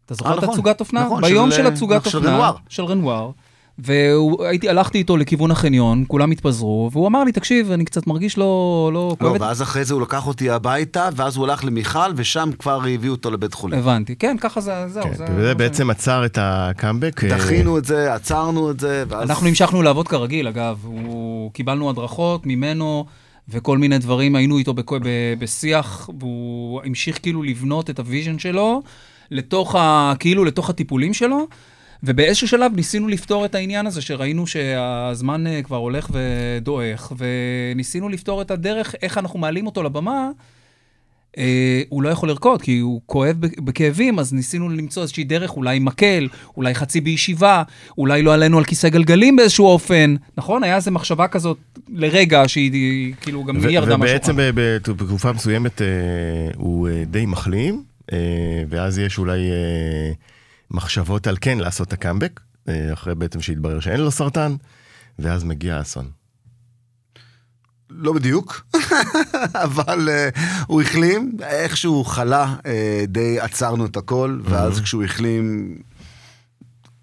אתה 0.06 0.14
זוכר 0.14 0.28
אה, 0.30 0.34
את 0.34 0.38
נכון, 0.38 0.48
התצוגת 0.50 0.80
אופנה? 0.80 1.04
נכון, 1.04 1.22
ביום 1.22 1.50
של, 1.50 1.62
אה, 1.62 1.68
התצוגת 1.68 2.04
של 2.10 2.18
אופנה. 2.18 2.34
רנואר. 2.34 2.54
של 2.68 2.84
רנואר. 2.84 3.30
והלכתי 3.78 4.98
איתו 4.98 5.16
לכיוון 5.16 5.50
החניון, 5.50 6.04
כולם 6.08 6.30
התפזרו, 6.30 6.90
והוא 6.92 7.06
אמר 7.06 7.24
לי, 7.24 7.32
תקשיב, 7.32 7.70
אני 7.72 7.84
קצת 7.84 8.06
מרגיש 8.06 8.38
לא... 8.38 8.44
לא, 8.94 9.08
לא, 9.10 9.16
כואב 9.20 9.34
את-" 9.34 9.40
ואז 9.40 9.62
אחרי 9.62 9.84
זה 9.84 9.94
הוא 9.94 10.02
לקח 10.02 10.26
אותי 10.26 10.50
הביתה, 10.50 11.08
ואז 11.16 11.36
הוא 11.36 11.44
הלך 11.44 11.64
למיכל, 11.64 12.10
ושם 12.16 12.50
כבר 12.58 12.80
הביאו 12.94 13.12
אותו 13.14 13.30
לבית 13.30 13.54
חולים. 13.54 13.78
הבנתי. 13.78 14.14
כן, 14.16 14.36
ככה 14.40 14.60
זה, 14.60 14.72
זהו. 14.88 15.02
כן, 15.02 15.14
זה- 15.14 15.24
וזה 15.24 15.42
זה- 15.48 15.54
בעצם 15.54 15.90
עצר 15.90 16.24
את 16.26 16.38
הקאמבק. 16.40 17.24
אה, 17.24 17.28
דחינו 17.28 17.78
את 17.78 17.84
זה, 17.84 18.14
עצרנו 18.14 18.70
את 18.70 18.80
זה, 18.80 19.04
ואז... 19.08 19.30
אנחנו 19.30 19.48
המשכנו 19.48 19.82
לעבוד 19.82 20.08
כרגיל, 20.08 20.48
אגב. 20.48 20.78
הוא... 20.84 21.52
קיבלנו 21.52 21.90
הדרכות 21.90 22.46
ממנו 22.46 23.04
וכל 23.48 23.78
מיני 23.78 23.98
דברים, 23.98 24.36
היינו 24.36 24.58
איתו 24.58 24.74
בכ... 24.74 24.92
ב... 24.92 24.98
בשיח, 25.38 26.10
והוא 26.20 26.80
המשיך 26.84 27.18
כאילו 27.22 27.42
לבנות 27.42 27.90
את 27.90 27.98
ה 27.98 28.04
vision 28.04 28.38
שלו 28.38 28.82
לתוך 29.30 29.74
ה... 29.74 30.12
כאילו 30.18 30.44
לתוך 30.44 30.70
הטיפולים 30.70 31.14
שלו. 31.14 31.46
ובאיזשהו 32.02 32.48
שלב 32.48 32.72
ניסינו 32.76 33.08
לפתור 33.08 33.44
את 33.44 33.54
העניין 33.54 33.86
הזה, 33.86 34.02
שראינו 34.02 34.46
שהזמן 34.46 35.46
אה, 35.46 35.62
כבר 35.62 35.76
הולך 35.76 36.10
ודועך, 36.12 37.12
וניסינו 37.18 38.08
לפתור 38.08 38.42
את 38.42 38.50
הדרך, 38.50 38.94
איך 39.02 39.18
אנחנו 39.18 39.38
מעלים 39.38 39.66
אותו 39.66 39.82
לבמה. 39.82 40.30
אה, 41.38 41.82
הוא 41.88 42.02
לא 42.02 42.08
יכול 42.08 42.28
לרקוד, 42.28 42.62
כי 42.62 42.78
הוא 42.78 43.00
כואב 43.06 43.36
בכאבים, 43.40 44.18
אז 44.18 44.32
ניסינו 44.32 44.68
למצוא 44.68 45.02
איזושהי 45.02 45.24
דרך, 45.24 45.56
אולי 45.56 45.78
מקל, 45.78 46.28
אולי 46.56 46.74
חצי 46.74 47.00
בישיבה, 47.00 47.62
אולי 47.98 48.22
לא 48.22 48.34
עלינו 48.34 48.58
על 48.58 48.64
כיסא 48.64 48.88
גלגלים 48.88 49.36
באיזשהו 49.36 49.66
אופן. 49.66 50.14
נכון? 50.36 50.64
היה 50.64 50.76
איזו 50.76 50.90
מחשבה 50.90 51.28
כזאת 51.28 51.58
לרגע, 51.88 52.42
שהיא 52.46 53.14
כאילו 53.20 53.44
גם 53.44 53.56
היא 53.56 53.68
ירדה 53.68 53.94
ובעצם. 53.94 54.36
ב- 54.36 54.50
ב- 54.54 54.78
בתקופה 54.86 55.32
מסוימת 55.32 55.82
אה, 55.82 55.86
הוא 56.56 56.88
אה, 56.88 57.02
די 57.06 57.26
מחלים, 57.26 57.82
אה, 58.12 58.18
ואז 58.68 58.98
יש 58.98 59.18
אולי 59.18 59.38
אה, 59.50 60.12
מחשבות 60.70 61.26
על 61.26 61.36
כן 61.40 61.58
לעשות 61.58 61.88
את 61.88 61.92
הקאמבק, 61.92 62.40
אה, 62.68 62.92
אחרי 62.92 63.14
בעצם 63.14 63.40
שהתברר 63.40 63.80
שאין 63.80 64.00
לו 64.00 64.10
סרטן, 64.10 64.56
ואז 65.18 65.44
מגיע 65.44 65.76
האסון. 65.76 66.10
לא 67.90 68.12
בדיוק, 68.12 68.66
אבל 69.64 70.08
uh, 70.08 70.40
הוא 70.66 70.82
החלים, 70.82 71.36
איכשהו 71.42 71.94
הוא 71.94 72.04
חלה, 72.04 72.56
uh, 72.58 72.64
די 73.08 73.40
עצרנו 73.40 73.86
את 73.86 73.96
הכל, 73.96 74.40
ואז 74.44 74.80
כשהוא 74.80 75.04
החלים, 75.04 75.76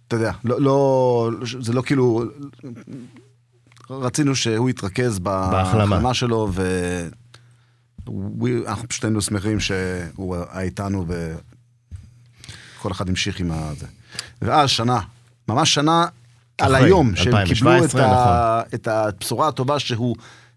אתה 0.07 0.15
יודע, 0.15 0.31
לא, 0.43 0.61
לא, 0.61 1.31
זה 1.59 1.73
לא 1.73 1.81
כאילו, 1.81 2.23
רצינו 3.89 4.35
שהוא 4.35 4.69
יתרכז 4.69 5.19
בהחלמה. 5.19 5.85
בהחלמה 5.85 6.13
שלו, 6.13 6.51
ואנחנו 8.05 8.87
פשוט 8.87 9.03
היינו 9.03 9.21
שמחים 9.21 9.59
שהוא 9.59 10.35
היה 10.35 10.61
איתנו, 10.61 11.05
וכל 12.85 12.91
אחד 12.91 13.09
המשיך 13.09 13.39
עם 13.39 13.51
הזה. 13.51 13.87
ואז 14.41 14.69
שנה, 14.69 14.99
ממש 15.47 15.73
שנה 15.73 16.05
על 16.57 16.75
היום, 16.75 17.15
שהם 17.15 17.45
קיבלו 17.45 17.77
את, 17.77 17.81
2017, 17.83 18.05
ה, 18.05 18.61
את 18.73 18.87
הבשורה 18.87 19.47
הטובה 19.47 19.79
שהוא 19.79 20.15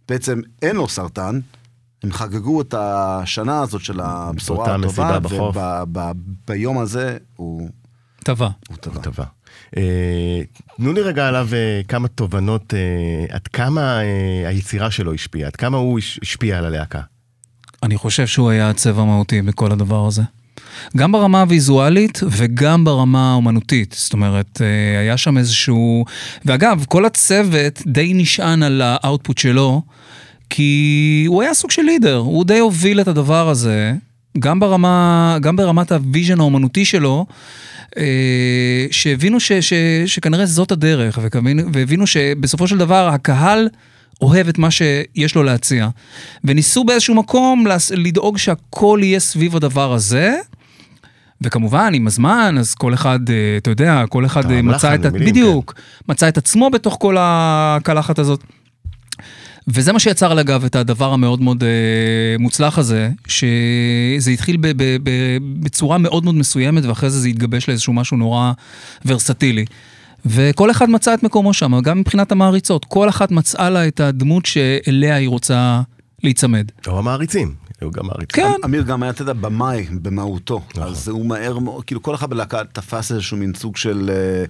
בעצם 0.08 0.40
אין 0.62 0.76
לו 0.76 0.88
סרטן, 0.88 1.40
הם 2.02 2.12
חגגו 2.12 2.60
את 2.60 2.74
השנה 2.78 3.60
הזאת 3.60 3.80
של 3.80 4.00
הבשורה 4.00 4.76
הטובה. 5.16 5.82
וביום 6.46 6.78
הזה 6.78 7.16
הוא, 7.36 7.68
טבע. 8.24 8.48
הוא 8.68 8.76
טבע. 8.76 9.00
טובה. 9.02 9.24
אה, 9.76 10.40
תנו 10.76 10.92
לי 10.92 11.00
רגע 11.00 11.28
עליו 11.28 11.48
אה, 11.52 11.80
כמה 11.88 12.08
תובנות, 12.08 12.74
אה, 12.74 13.34
עד 13.34 13.48
כמה 13.48 13.98
היצירה 14.46 14.90
שלו 14.90 15.14
השפיעה, 15.14 15.46
עד 15.48 15.56
כמה 15.56 15.76
הוא 15.76 15.98
הש- 15.98 16.18
השפיע 16.22 16.58
על 16.58 16.64
הלהקה. 16.64 17.00
אני 17.82 17.96
חושב 17.96 18.26
שהוא 18.26 18.50
היה 18.50 18.70
הצבע 18.70 19.04
מהותי 19.04 19.42
בכל 19.42 19.72
הדבר 19.72 20.06
הזה. 20.06 20.22
גם 20.96 21.12
ברמה 21.12 21.40
הוויזואלית 21.40 22.20
וגם 22.30 22.84
ברמה 22.84 23.32
האומנותית. 23.32 23.94
זאת 23.98 24.12
אומרת, 24.12 24.60
אה, 24.62 25.00
היה 25.00 25.16
שם 25.16 25.38
איזשהו... 25.38 26.04
ואגב, 26.44 26.84
כל 26.88 27.04
הצוות 27.04 27.82
די 27.86 28.12
נשען 28.14 28.62
על 28.62 28.82
ה 28.84 28.92
output 28.92 29.38
שלו, 29.38 29.82
כי 30.50 31.24
הוא 31.28 31.42
היה 31.42 31.54
סוג 31.54 31.70
של 31.70 31.82
leader, 31.82 32.16
הוא 32.16 32.44
די 32.44 32.58
הוביל 32.58 33.00
את 33.00 33.08
הדבר 33.08 33.48
הזה, 33.48 33.92
גם 34.38 34.60
ברמה, 34.60 35.38
גם 35.40 35.56
ברמת 35.56 35.92
ה 35.92 35.99
vision 35.99 36.40
האומנותי 36.40 36.84
שלו, 36.84 37.26
אה, 37.98 38.86
שהבינו 38.90 39.40
ש, 39.40 39.52
ש, 39.52 39.72
שכנראה 40.06 40.46
זאת 40.46 40.72
הדרך, 40.72 41.18
וכבינו- 41.22 41.62
והבינו 41.72 42.06
שבסופו 42.06 42.68
של 42.68 42.78
דבר 42.78 43.08
הקהל 43.08 43.68
אוהב 44.20 44.48
את 44.48 44.58
מה 44.58 44.70
שיש 44.70 45.34
לו 45.34 45.42
להציע. 45.42 45.88
וניסו 46.44 46.84
באיזשהו 46.84 47.14
מקום 47.14 47.66
לדאוג 47.90 48.38
שהכל 48.38 49.00
יהיה 49.02 49.20
סביב 49.20 49.56
הדבר 49.56 49.92
הזה. 49.92 50.36
וכמובן, 51.40 51.92
עם 51.94 52.06
הזמן, 52.06 52.56
אז 52.58 52.74
כל 52.74 52.94
אחד, 52.94 53.30
אה, 53.30 53.56
אתה 53.56 53.70
יודע, 53.70 54.04
כל 54.08 54.26
אחד 54.26 54.50
אה, 54.50 54.62
מצא 54.62 54.94
את... 54.94 55.00
בדיוק, 55.00 55.74
מצא 56.08 56.28
את 56.28 56.38
עצמו 56.38 56.70
בתוך 56.70 56.96
כל 57.00 57.16
הקלחת 57.18 58.18
הזאת. 58.18 58.44
וזה 59.68 59.92
מה 59.92 60.00
שיצר, 60.00 60.40
אגב, 60.40 60.64
את 60.64 60.76
הדבר 60.76 61.12
המאוד 61.12 61.40
מאוד 61.42 61.64
אה, 61.64 62.36
מוצלח 62.38 62.78
הזה, 62.78 63.10
שזה 63.26 64.30
התחיל 64.30 64.56
ב, 64.56 64.66
ב, 64.66 64.96
ב, 65.02 65.10
בצורה 65.60 65.98
מאוד 65.98 66.24
מאוד 66.24 66.34
מסוימת, 66.34 66.84
ואחרי 66.84 67.10
זה 67.10 67.20
זה 67.20 67.28
התגבש 67.28 67.68
לאיזשהו 67.68 67.92
משהו 67.92 68.16
נורא 68.16 68.52
ורסטילי. 69.06 69.64
וכל 70.26 70.70
אחד 70.70 70.90
מצא 70.90 71.14
את 71.14 71.22
מקומו 71.22 71.54
שם, 71.54 71.80
גם 71.80 72.00
מבחינת 72.00 72.32
המעריצות. 72.32 72.84
כל 72.84 73.08
אחת 73.08 73.30
מצאה 73.30 73.70
לה 73.70 73.88
את 73.88 74.00
הדמות 74.00 74.46
שאליה 74.46 75.14
היא 75.14 75.28
רוצה 75.28 75.82
להיצמד. 76.22 76.70
או 76.86 76.98
המעריצים, 76.98 77.54
היו 77.80 77.90
גם 77.90 78.06
מעריצים. 78.06 78.44
כן, 78.44 78.52
אמיר 78.64 78.82
גם 78.82 79.02
היה, 79.02 79.12
אתה 79.12 79.22
יודע, 79.22 79.32
במאי 79.32 79.86
במהותו. 80.02 80.62
אז 80.80 81.08
הוא 81.08 81.26
מהר 81.26 81.58
מאוד, 81.58 81.84
כאילו 81.84 82.02
כל 82.02 82.14
אחד 82.14 82.30
בלהקה 82.30 82.64
תפס 82.72 83.12
איזשהו 83.12 83.36
מין 83.36 83.54
סוג 83.54 83.76
של 83.76 84.10
אה, 84.12 84.44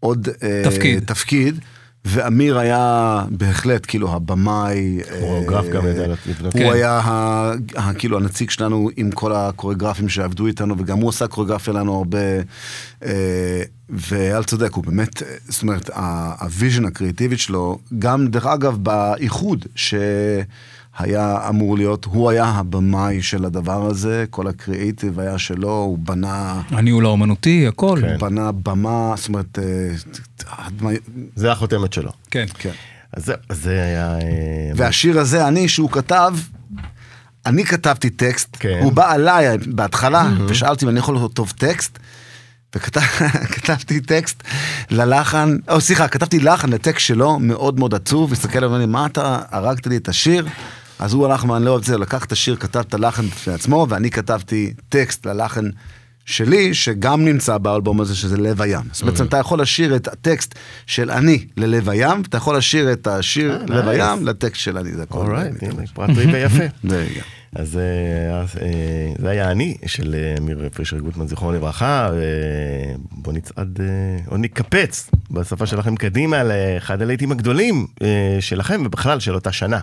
עוד... 0.00 0.28
אה, 0.42 0.62
תפקיד. 0.64 1.04
תפקיד. 1.04 1.60
ואמיר 2.04 2.58
היה 2.58 3.22
בהחלט 3.30 3.84
כאילו 3.88 4.12
הבמאי. 4.12 5.00
אה, 5.10 5.20
קוריאוגרף 5.20 5.64
גם 5.68 5.86
ידע 5.86 6.06
לבנות. 6.26 6.52
הוא 6.54 6.62
כן. 6.62 6.72
היה 6.72 7.52
כאילו 7.98 8.16
הנציג 8.16 8.50
שלנו 8.50 8.90
עם 8.96 9.10
כל 9.10 9.32
הקוריאוגרפים 9.32 10.08
שעבדו 10.08 10.46
איתנו, 10.46 10.74
וגם 10.78 10.98
הוא 10.98 11.08
עשה 11.08 11.26
קוריאוגרפיה 11.26 11.72
לנו 11.74 11.96
הרבה. 11.96 12.18
אה, 13.04 13.62
ואייל 13.90 14.42
צודק, 14.42 14.72
הוא 14.74 14.84
באמת, 14.84 15.22
אה, 15.22 15.28
זאת 15.48 15.62
אומרת, 15.62 15.90
ה- 15.94 16.34
ה 16.44 16.50
vision 16.50 16.84
הקריאטיבית 16.84 17.38
שלו, 17.38 17.78
גם 17.98 18.26
דרך 18.26 18.46
אגב 18.46 18.76
באיחוד 18.82 19.64
שהיה 20.98 21.48
אמור 21.48 21.76
להיות, 21.76 22.04
הוא 22.04 22.30
היה 22.30 22.44
הבמאי 22.44 23.22
של 23.22 23.44
הדבר 23.44 23.86
הזה, 23.86 24.24
כל 24.30 24.46
הקריאיטיב 24.46 25.20
היה 25.20 25.38
שלו, 25.38 25.70
הוא 25.72 25.98
בנה, 25.98 26.62
הניהול 26.70 27.06
האומנותי, 27.06 27.66
הכל. 27.66 27.98
כן. 28.02 28.08
הוא 28.10 28.18
בנה 28.20 28.52
במה, 28.52 29.14
זאת 29.16 29.28
אומרת, 29.28 29.58
אה, 29.58 29.94
זה 31.36 31.52
החותמת 31.52 31.92
שלו. 31.92 32.10
כן. 32.30 32.46
כן. 32.58 32.70
אז 33.12 33.26
זה- 33.26 33.34
אז 33.48 33.62
זה 33.62 33.82
היה... 33.84 34.14
אה, 34.14 34.20
והשיר 34.76 35.18
הזה, 35.20 35.48
אני, 35.48 35.68
שהוא 35.68 35.90
כתב, 35.90 36.34
אני 37.46 37.64
כתבתי 37.64 38.10
טקסט, 38.10 38.56
כן. 38.60 38.80
הוא 38.82 38.92
בא 38.92 39.14
אליי 39.14 39.46
בהתחלה, 39.66 40.18
ושאלתי 40.48 40.84
אם 40.84 40.90
אני 40.90 40.98
יכול 40.98 41.16
לכתוב 41.16 41.52
טקסט, 41.58 41.98
וכתבתי 42.76 44.00
טקסט 44.14 44.42
ללחן, 44.90 45.56
או 45.68 45.80
סליחה, 45.80 46.08
כתבתי 46.08 46.38
לחן 46.40 46.68
לטקסט 46.70 47.06
שלו, 47.06 47.38
מאוד 47.38 47.78
מאוד 47.78 47.94
עצוב, 47.94 48.32
הסתכל 48.32 48.58
עליו 48.58 48.70
ואומר 48.70 48.84
לי, 48.86 48.92
מה 48.92 49.06
אתה 49.06 49.38
הרגת 49.50 49.86
לי 49.86 49.96
את 49.96 50.08
השיר? 50.08 50.46
אז 51.02 51.12
הוא 51.12 51.26
הלך 51.26 51.44
ואני 51.44 51.64
לא 51.64 51.70
אוהב 51.70 51.80
את 51.80 51.86
זה, 51.86 51.98
לקח 51.98 52.24
את 52.24 52.32
השיר, 52.32 52.56
כתב 52.56 52.78
את 52.78 52.94
הלחן 52.94 53.26
בפני 53.26 53.54
עצמו, 53.54 53.86
ואני 53.88 54.10
כתבתי 54.10 54.72
טקסט 54.88 55.26
ללחן 55.26 55.70
שלי, 56.24 56.74
שגם 56.74 57.24
נמצא 57.24 57.58
באלבום 57.58 58.00
הזה, 58.00 58.16
שזה 58.16 58.36
לב 58.36 58.62
הים. 58.62 58.82
אז 58.92 59.02
בעצם 59.02 59.26
אתה 59.26 59.36
יכול 59.36 59.62
לשיר 59.62 59.96
את 59.96 60.08
הטקסט 60.08 60.54
של 60.86 61.10
אני 61.10 61.46
ללב 61.56 61.88
הים, 61.88 62.22
ואתה 62.22 62.36
יכול 62.36 62.56
לשיר 62.56 62.92
את 62.92 63.06
השיר 63.06 63.52
אה, 63.52 63.76
לב. 63.76 63.88
הים 63.88 64.26
לטקסט 64.26 64.60
של 64.60 64.78
אני, 64.78 64.92
זה 64.92 65.02
הכל. 65.02 65.36
פרט 65.94 66.10
טריוויה 66.14 66.44
יפה. 66.44 66.64
אז 67.56 67.76
אה, 67.76 68.40
אה, 68.40 69.12
זה 69.18 69.28
היה 69.28 69.50
אני 69.50 69.76
של 69.86 70.14
אמיר 70.38 70.68
פרישר 70.74 70.98
גוטמן, 70.98 71.26
זיכרונו 71.26 71.56
לברכה. 71.56 72.10
בוא 73.10 73.32
נצעד, 73.32 73.80
או 74.30 74.36
נקפץ 74.36 75.10
בשפה 75.30 75.66
שלכם 75.66 75.96
קדימה 75.96 76.42
לאחד 76.44 77.02
הלהיטים 77.02 77.32
הגדולים 77.32 77.86
שלכם, 78.40 78.82
ובכלל 78.84 79.20
של 79.20 79.34
אותה 79.34 79.52
שנה. 79.52 79.80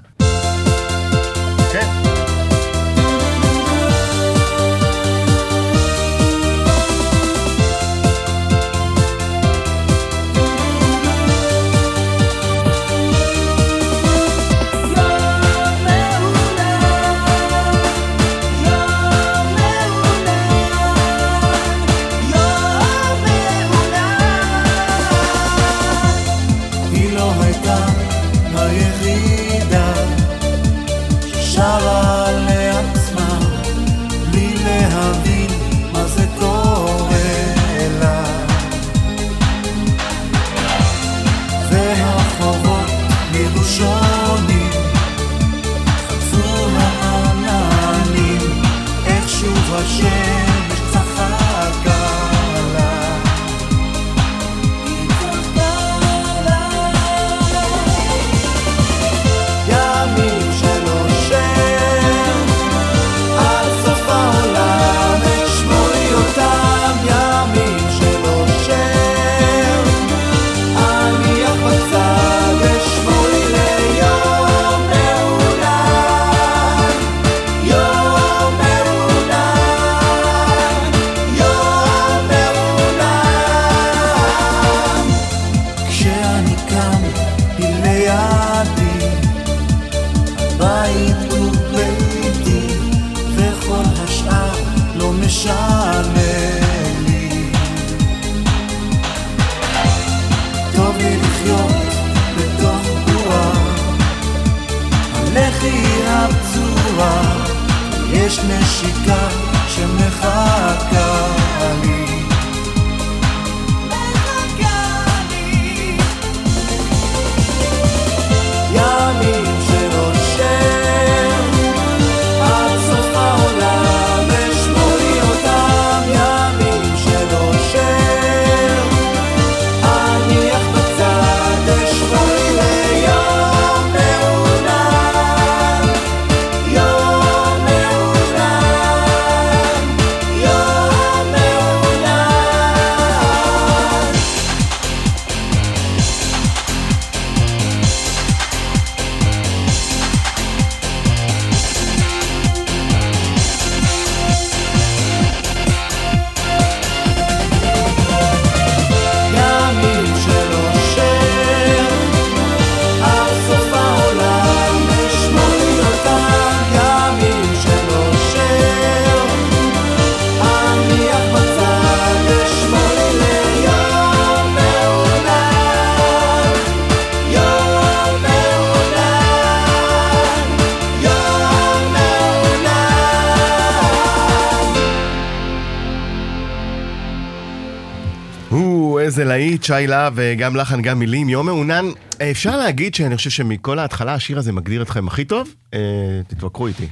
איזה 189.10 189.24
להיט, 189.24 189.63
שי 189.63 189.88
להב, 189.88 190.13
גם 190.38 190.56
לחן, 190.56 190.82
גם 190.82 191.00
מילים, 191.00 191.30
יום 191.30 191.45
מעונן. 191.45 191.86
אה, 192.22 192.32
אפשר 192.32 192.58
להגיד 192.58 192.95
שאני 192.95 193.17
חושב 193.17 193.30
שמכל 193.30 193.80
ההתחלה 193.80 194.13
השיר 194.13 194.38
הזה 194.38 194.52
מגדיר 194.52 194.82
אתכם 194.82 195.08
הכי 195.08 195.26
טוב? 195.26 195.54
אה, 195.74 195.80
תתווכחו 196.28 196.67
איתי, 196.67 196.88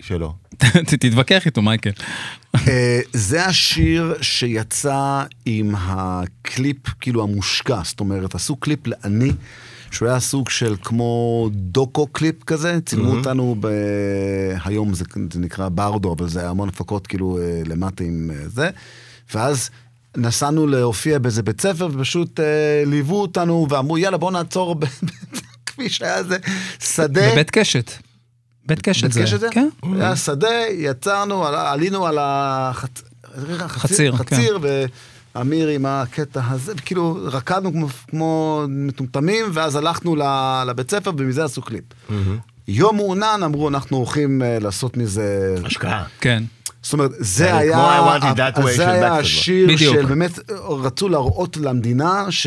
שלא. 0.00 0.32
תתווכח 1.00 1.46
איתו, 1.46 1.62
מייקל. 1.62 1.90
אה, 2.68 3.00
זה 3.12 3.44
השיר 3.44 4.14
שיצא 4.20 5.22
עם 5.46 5.74
הקליפ, 5.78 6.88
כאילו 7.00 7.22
המושקע, 7.22 7.80
זאת 7.84 8.00
אומרת, 8.00 8.34
עשו 8.34 8.56
קליפ 8.56 8.86
לעני, 8.86 9.32
שהוא 9.90 10.08
היה 10.08 10.20
סוג 10.20 10.48
של 10.48 10.76
כמו 10.82 11.48
דוקו 11.52 12.06
קליפ 12.06 12.44
כזה, 12.44 12.78
צילמו 12.86 13.16
אותנו 13.16 13.56
ב... 13.60 13.68
היום 14.64 14.94
זה, 14.94 15.04
זה 15.32 15.40
נקרא 15.40 15.68
ברדו, 15.68 16.12
אבל 16.12 16.28
זה 16.28 16.48
המון 16.50 16.68
הפקות 16.68 17.06
כאילו 17.06 17.38
אה, 17.38 17.62
למטה 17.66 18.04
עם 18.04 18.30
אה, 18.34 18.48
זה, 18.48 18.70
ואז... 19.34 19.70
נסענו 20.16 20.66
להופיע 20.66 21.18
באיזה 21.18 21.42
בית 21.42 21.60
ספר 21.60 21.88
ופשוט 21.92 22.40
אה, 22.40 22.44
ליוו 22.86 23.20
אותנו 23.20 23.66
ואמרו 23.70 23.98
יאללה 23.98 24.16
בוא 24.16 24.32
נעצור 24.32 24.74
בכביש 25.64 26.02
היה 26.02 26.16
איזה 26.18 26.36
שדה. 26.80 27.32
בבית 27.32 27.50
קשת. 27.50 27.90
בית 28.66 28.82
קשת 28.82 29.02
בית 29.04 29.12
זה. 29.12 29.22
קשת 29.22 29.40
זה? 29.40 29.48
כן. 29.50 29.68
היה 29.96 30.16
שדה, 30.16 30.48
יצרנו, 30.72 31.46
עלה- 31.46 31.72
עלינו 31.72 32.06
על 32.06 32.18
החצ... 32.20 33.02
חציר, 33.66 34.16
כן. 34.16 34.18
חציר, 34.36 34.58
ואמיר 35.34 35.68
עם 35.68 35.86
הקטע 35.86 36.40
הזה, 36.48 36.72
כאילו 36.84 37.18
רקדנו 37.22 37.72
כמו, 37.72 37.88
כמו 38.10 38.64
מטומטמים, 38.68 39.44
ואז 39.52 39.76
הלכנו 39.76 40.16
לבית 40.66 40.90
ספר 40.90 41.10
ומזה 41.18 41.44
עשו 41.44 41.62
קליפ. 41.62 41.84
יום 42.68 42.96
מעונן 42.96 43.40
אמרו, 43.44 43.68
אנחנו 43.68 43.96
הולכים 43.96 44.42
אה, 44.42 44.58
לעשות 44.58 44.96
מזה... 44.96 45.54
השקעה. 45.64 46.04
כן. 46.20 46.42
זאת 46.84 46.92
אומרת, 46.92 47.10
זה 47.10 47.24
זה 47.24 47.56
היה, 47.56 47.72
כמו 47.72 48.18
I 48.18 48.20
Want 48.20 48.24
It 48.24 48.36
That 48.36 48.58
Way 48.58 48.70
של 48.70 48.76
זה 48.76 48.90
היה. 48.90 49.16
השיר. 49.16 49.76
של 49.76 50.06
באמת, 50.06 50.38
רצו 50.68 51.08
להראות 51.08 51.56
למדינה 51.56 52.26
ש... 52.30 52.46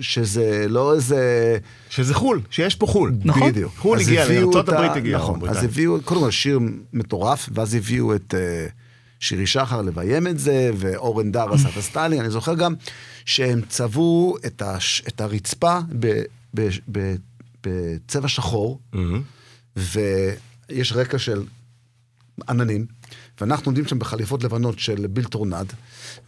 שזה 0.00 0.66
לא 0.68 0.94
איזה... 0.94 1.58
שזה 1.90 2.14
חול, 2.14 2.40
שיש 2.50 2.74
פה 2.74 2.86
חול. 2.86 3.12
נכון. 3.24 3.50
בדיוק. 3.50 3.72
חו"ל 3.78 4.00
הגיע, 4.00 4.28
לארצות 4.28 4.68
הברית 4.68 4.92
הגיע, 4.96 5.18
נכון. 5.18 5.48
אז 5.48 5.64
הביאו, 5.64 6.00
קודם 6.04 6.20
כל 6.20 6.30
שיר 6.30 6.60
מטורף, 6.92 7.48
ואז 7.52 7.74
הביאו 7.74 8.14
את 8.14 8.34
אה, 8.34 8.66
שירי 9.20 9.46
שחר 9.46 9.82
לביים 9.82 10.26
את 10.26 10.38
זה, 10.38 10.70
ואורן 10.76 11.32
דר 11.32 11.54
עשה 11.54 11.68
את 11.68 11.76
הסטיילים. 11.76 12.20
אני 12.20 12.30
זוכר 12.30 12.54
גם 12.54 12.74
שהם 13.24 13.60
צבעו 13.68 14.36
את, 14.46 14.62
הש, 14.62 15.02
את 15.08 15.20
הרצפה 15.20 15.78
ב, 15.98 16.22
ב, 16.54 16.68
ב, 16.92 17.14
בצבע 17.66 18.28
שחור. 18.28 18.80
ויש 19.76 20.92
רקע 20.92 21.18
של 21.18 21.42
עננים, 22.48 22.86
ואנחנו 23.40 23.66
עומדים 23.66 23.86
שם 23.86 23.98
בחליפות 23.98 24.44
לבנות 24.44 24.78
של 24.78 25.06
ביל 25.06 25.24
טורנד, 25.24 25.72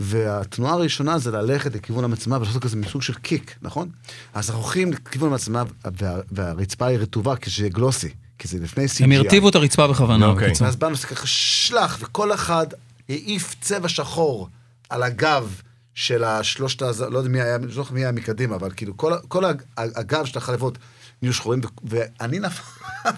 והתנועה 0.01 0.73
הראשונה 0.73 1.19
זה 1.19 1.31
ללכת 1.31 1.75
לכיוון 1.75 2.05
המצלמה 2.05 2.37
ולעשות 2.37 2.63
כזה 2.63 2.77
מסוג 2.77 3.03
של 3.03 3.15
kick, 3.15 3.57
נכון? 3.63 3.89
אז 4.35 4.51
אנחנו 4.51 4.63
הולכים 4.63 4.93
לכיוון 4.93 5.31
המצלמה, 5.33 5.63
וה, 5.99 6.21
והרצפה 6.33 6.87
היא 6.87 6.99
רטובה 6.99 7.37
כשזה 7.37 7.69
glossy, 7.69 8.09
כי 8.39 8.49
זה 8.49 8.59
לפני 8.59 8.85
CGI. 8.85 9.05
הם 9.05 9.13
הרטיבו 9.13 9.49
את 9.49 9.55
הרצפה 9.55 9.87
בכוונה, 9.87 10.27
אוקיי. 10.27 10.47
בקיצור. 10.49 10.67
ואז 10.67 10.77
באנו 10.77 10.97
ככה 10.97 11.27
שלח, 11.27 11.99
וכל 12.01 12.35
אחד 12.35 12.67
העיף 13.09 13.55
צבע 13.61 13.89
שחור 13.89 14.49
על 14.91 15.03
הגב 15.03 15.61
של 15.95 16.25
השלושת, 16.25 16.83
לא 16.83 17.19
יודע 17.19 17.31
מי 17.31 17.41
היה, 17.41 17.59
לא 17.59 17.73
זוכר 17.73 17.95
מי 17.95 18.01
היה 18.01 18.13
מקדימה, 18.13 18.57
אבל 18.57 18.71
כאילו 18.77 18.97
כל, 18.97 19.13
כל 19.29 19.45
הג- 19.45 19.63
הגב 19.77 20.25
של 20.25 20.39
החליפות 20.39 20.79
נהיו 21.23 21.33
שחורים, 21.33 21.61
ו- 21.65 21.99
ואני 22.21 22.39
נפל, 22.39 22.63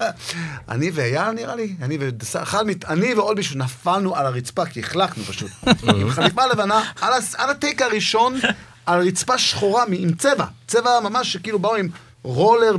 אני 0.68 0.90
ואייל 0.94 1.30
נראה 1.32 1.56
לי, 1.56 1.74
אני 1.82 1.96
ודסה, 2.00 2.42
אני 2.88 3.14
ועוד 3.14 3.36
מישהו 3.36 3.58
נפלנו 3.58 4.16
על 4.16 4.26
הרצפה, 4.26 4.66
כי 4.66 4.80
החלקנו 4.80 5.24
פשוט. 5.24 5.50
עם 5.82 6.10
חליפה 6.10 6.46
לבנה, 6.46 6.82
על, 7.00 7.12
הס- 7.12 7.34
על 7.34 7.50
הטייק 7.50 7.82
הראשון, 7.82 8.34
על 8.86 9.06
רצפה 9.06 9.38
שחורה 9.38 9.84
עם 9.92 10.12
צבע, 10.14 10.44
צבע 10.66 10.90
ממש 11.04 11.32
שכאילו 11.32 11.58
באו 11.58 11.74
עם 11.74 11.88
רולר 12.22 12.76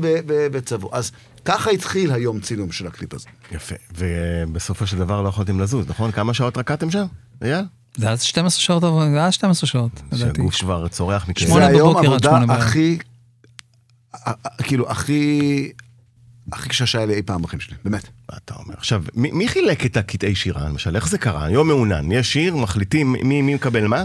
בצבעו. 0.51 0.89
אז 0.93 1.11
ככה 1.45 1.69
התחיל 1.71 2.11
היום 2.11 2.39
צילום 2.39 2.71
של 2.71 2.87
הקליפ 2.87 3.13
הזה. 3.13 3.27
יפה. 3.51 3.75
ובסופו 3.97 4.87
של 4.87 4.97
דבר 4.97 5.21
לא 5.21 5.29
יכולתם 5.29 5.59
לזוז, 5.59 5.85
נכון? 5.89 6.11
כמה 6.11 6.33
שעות 6.33 6.57
רקדתם 6.57 6.91
שם? 6.91 7.05
אייל? 7.43 7.65
זה 7.97 8.07
היה 8.07 8.17
12 8.17 8.61
שעות, 8.61 8.81
זה 9.11 9.17
היה 9.19 9.31
12 9.31 9.67
שעות, 9.67 9.91
לדעתי. 10.11 10.17
שהגוף 10.37 10.55
כבר 10.55 10.87
צורח 10.87 11.27
מכאב. 11.27 11.47
זה 11.47 11.65
היום 11.67 11.97
עבודה. 11.97 12.37
הכי, 12.49 12.97
כאילו, 14.63 14.89
הכי, 14.91 15.71
הכי 16.51 16.69
קשה 16.69 16.85
שהיה 16.85 17.05
לי 17.05 17.13
אי 17.13 17.21
פעם 17.21 17.41
בחיים 17.41 17.59
שלי, 17.59 17.75
באמת. 17.85 18.07
מה 18.31 18.37
אתה 18.45 18.53
אומר? 18.53 18.73
עכשיו, 18.77 19.03
מי, 19.13 19.31
מי 19.31 19.47
חילק 19.47 19.85
את 19.85 19.97
הקטעי 19.97 20.35
שירה, 20.35 20.69
למשל? 20.69 20.95
איך 20.95 21.09
זה 21.09 21.17
קרה? 21.17 21.49
יום 21.49 21.67
מעונן, 21.67 22.11
יש 22.11 22.33
שיר, 22.33 22.55
מחליטים 22.55 23.11
מי, 23.11 23.41
מי 23.41 23.53
מקבל 23.55 23.87
מה? 23.87 24.03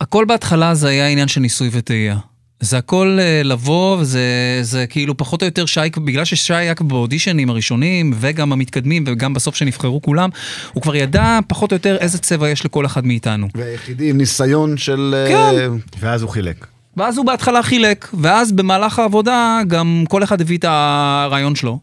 הכל 0.00 0.24
בהתחלה 0.24 0.74
זה 0.74 0.88
היה 0.88 1.08
עניין 1.08 1.28
של 1.28 1.40
ניסוי 1.40 1.68
וטעייה. 1.72 2.18
זה 2.60 2.78
הכל 2.78 3.18
אה, 3.20 3.42
לבוא, 3.44 3.96
וזה 4.00 4.22
זה 4.62 4.86
כאילו 4.86 5.16
פחות 5.16 5.42
או 5.42 5.46
יותר 5.46 5.66
שי, 5.66 5.80
בגלל 6.04 6.24
ששי 6.24 6.54
היה 6.54 6.74
באודישנים 6.80 7.50
הראשונים, 7.50 8.12
וגם 8.20 8.52
המתקדמים, 8.52 9.04
וגם 9.06 9.34
בסוף 9.34 9.54
שנבחרו 9.54 10.02
כולם, 10.02 10.30
הוא 10.72 10.82
כבר 10.82 10.96
ידע 10.96 11.38
פחות 11.48 11.72
או 11.72 11.74
יותר 11.74 11.96
איזה 11.96 12.18
צבע 12.18 12.48
יש 12.48 12.64
לכל 12.64 12.86
אחד 12.86 13.06
מאיתנו. 13.06 13.48
והיחידי 13.54 14.10
עם 14.10 14.16
ניסיון 14.18 14.76
של... 14.76 15.26
כן. 15.28 15.34
אה, 15.34 15.68
ואז 16.00 16.22
הוא 16.22 16.30
חילק. 16.30 16.66
ואז 16.96 17.18
הוא 17.18 17.26
בהתחלה 17.26 17.62
חילק, 17.62 18.08
ואז 18.20 18.52
במהלך 18.52 18.98
העבודה 18.98 19.60
גם 19.68 20.04
כל 20.08 20.22
אחד 20.22 20.40
הביא 20.40 20.58
את 20.58 20.64
הרעיון 20.68 21.54
שלו. 21.54 21.78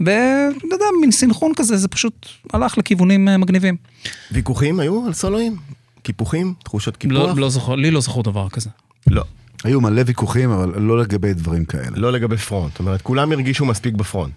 ואתה 0.00 0.74
יודע, 0.74 0.84
מין 1.00 1.10
סינכרון 1.10 1.52
כזה, 1.56 1.76
זה 1.76 1.88
פשוט 1.88 2.26
הלך 2.52 2.78
לכיוונים 2.78 3.28
אה, 3.28 3.36
מגניבים. 3.36 3.76
ויכוחים 4.32 4.80
היו 4.80 5.06
על 5.06 5.12
סולואים? 5.12 5.56
קיפוחים? 6.02 6.54
תחושות 6.64 6.96
קיפוח? 6.96 7.16
לא, 7.16 7.36
לא 7.36 7.48
זוכר, 7.48 7.74
לי 7.74 7.90
לא 7.90 8.00
זכור 8.00 8.22
דבר 8.22 8.48
כזה. 8.48 8.70
לא. 9.06 9.22
היו 9.64 9.80
מלא 9.80 10.02
ויכוחים, 10.06 10.50
אבל 10.50 10.80
לא 10.80 10.98
לגבי 10.98 11.34
דברים 11.34 11.64
כאלה. 11.64 11.96
לא 11.96 12.12
לגבי 12.12 12.36
פרונט. 12.36 12.70
זאת 12.72 12.80
אומרת, 12.80 13.02
כולם 13.02 13.32
הרגישו 13.32 13.64
מספיק 13.64 13.94
בפרונט. 13.94 14.32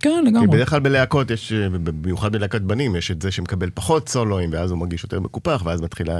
כן, 0.00 0.20
כי 0.24 0.30
לגמרי. 0.30 0.46
בדרך 0.46 0.70
כלל 0.70 0.80
בלהקות 0.80 1.30
יש, 1.30 1.52
במיוחד 1.72 2.32
בלהקת 2.32 2.60
בנים, 2.60 2.96
יש 2.96 3.10
את 3.10 3.22
זה 3.22 3.30
שמקבל 3.30 3.70
פחות 3.74 4.08
סולואים, 4.08 4.50
ואז 4.52 4.70
הוא 4.70 4.78
מרגיש 4.78 5.02
יותר 5.02 5.20
מקופח, 5.20 5.62
ואז 5.64 5.80
מתחילה 5.80 6.14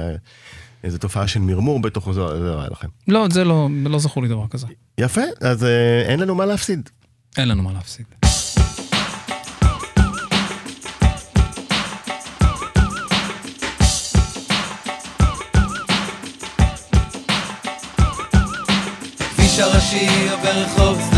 איזו 0.83 0.97
תופעה 0.97 1.27
של 1.27 1.39
מרמור 1.39 1.81
בתוכו, 1.81 2.13
זה 2.13 2.21
זה 2.27 2.39
לא 2.39 2.59
היה 2.59 2.69
לכם. 2.71 2.87
לא, 3.07 3.27
זה 3.31 3.43
לא, 3.43 3.69
לא 3.85 3.99
זכור 3.99 4.23
לי 4.23 4.29
דבר 4.29 4.47
כזה. 4.47 4.67
יפה, 4.97 5.21
אז 5.41 5.63
אה, 5.63 6.01
אין 6.07 6.19
לנו 6.19 6.35
מה 6.35 6.45
להפסיד. 6.45 6.89
אין 7.37 7.47
לנו 7.47 7.63
מה 7.63 7.73
להפסיד. 7.73 8.05
כביש 19.35 19.59
הראשי 19.59 20.29
עובר 20.31 21.12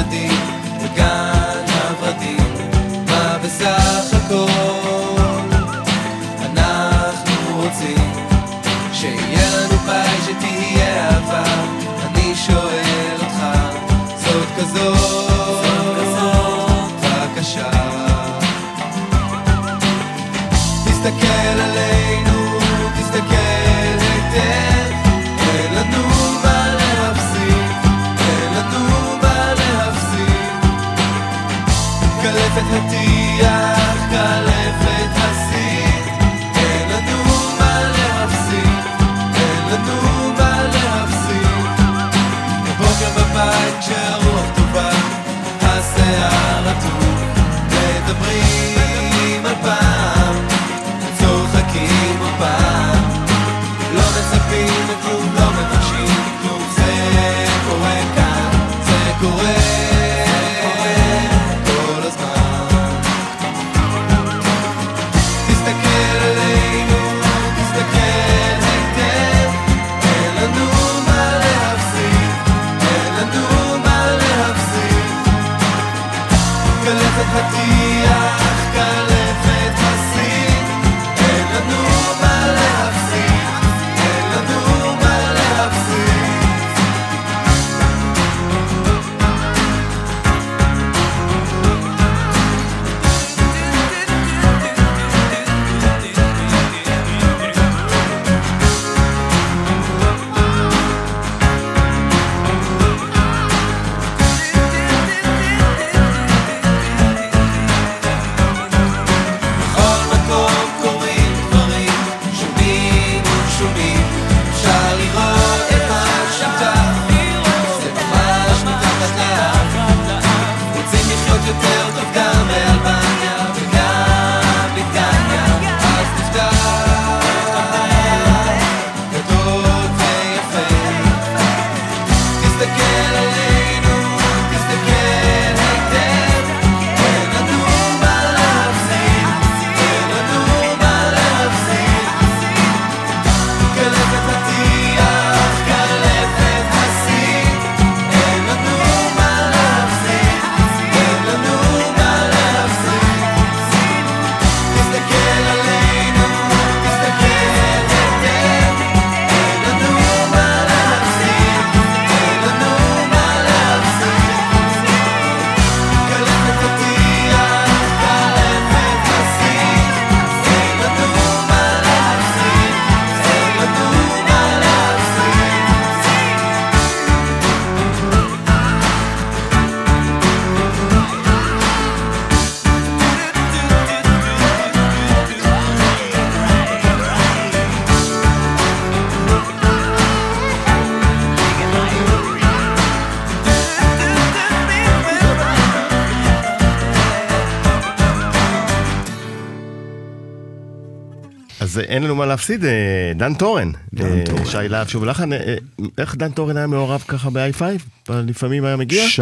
אין 201.95 202.03
לנו 202.03 202.15
מה 202.15 202.25
להפסיד, 202.25 202.65
אה, 202.65 203.11
דן 203.15 203.33
טורן. 203.33 203.71
דן 203.93 204.05
אה, 204.05 204.23
טורן. 204.25 204.45
שי 204.45 204.57
להב 204.69 204.87
שוב 204.87 205.05
לחן, 205.05 205.33
אה, 205.33 205.55
איך 205.97 206.15
דן 206.15 206.31
טורן 206.31 206.57
היה 206.57 206.67
מעורב 206.67 207.03
ככה 207.07 207.29
ב-Hi-Five? 207.29 207.61
לפעמים 208.09 208.65
היה 208.65 208.75
מגיע? 208.75 209.07
שי, 209.07 209.21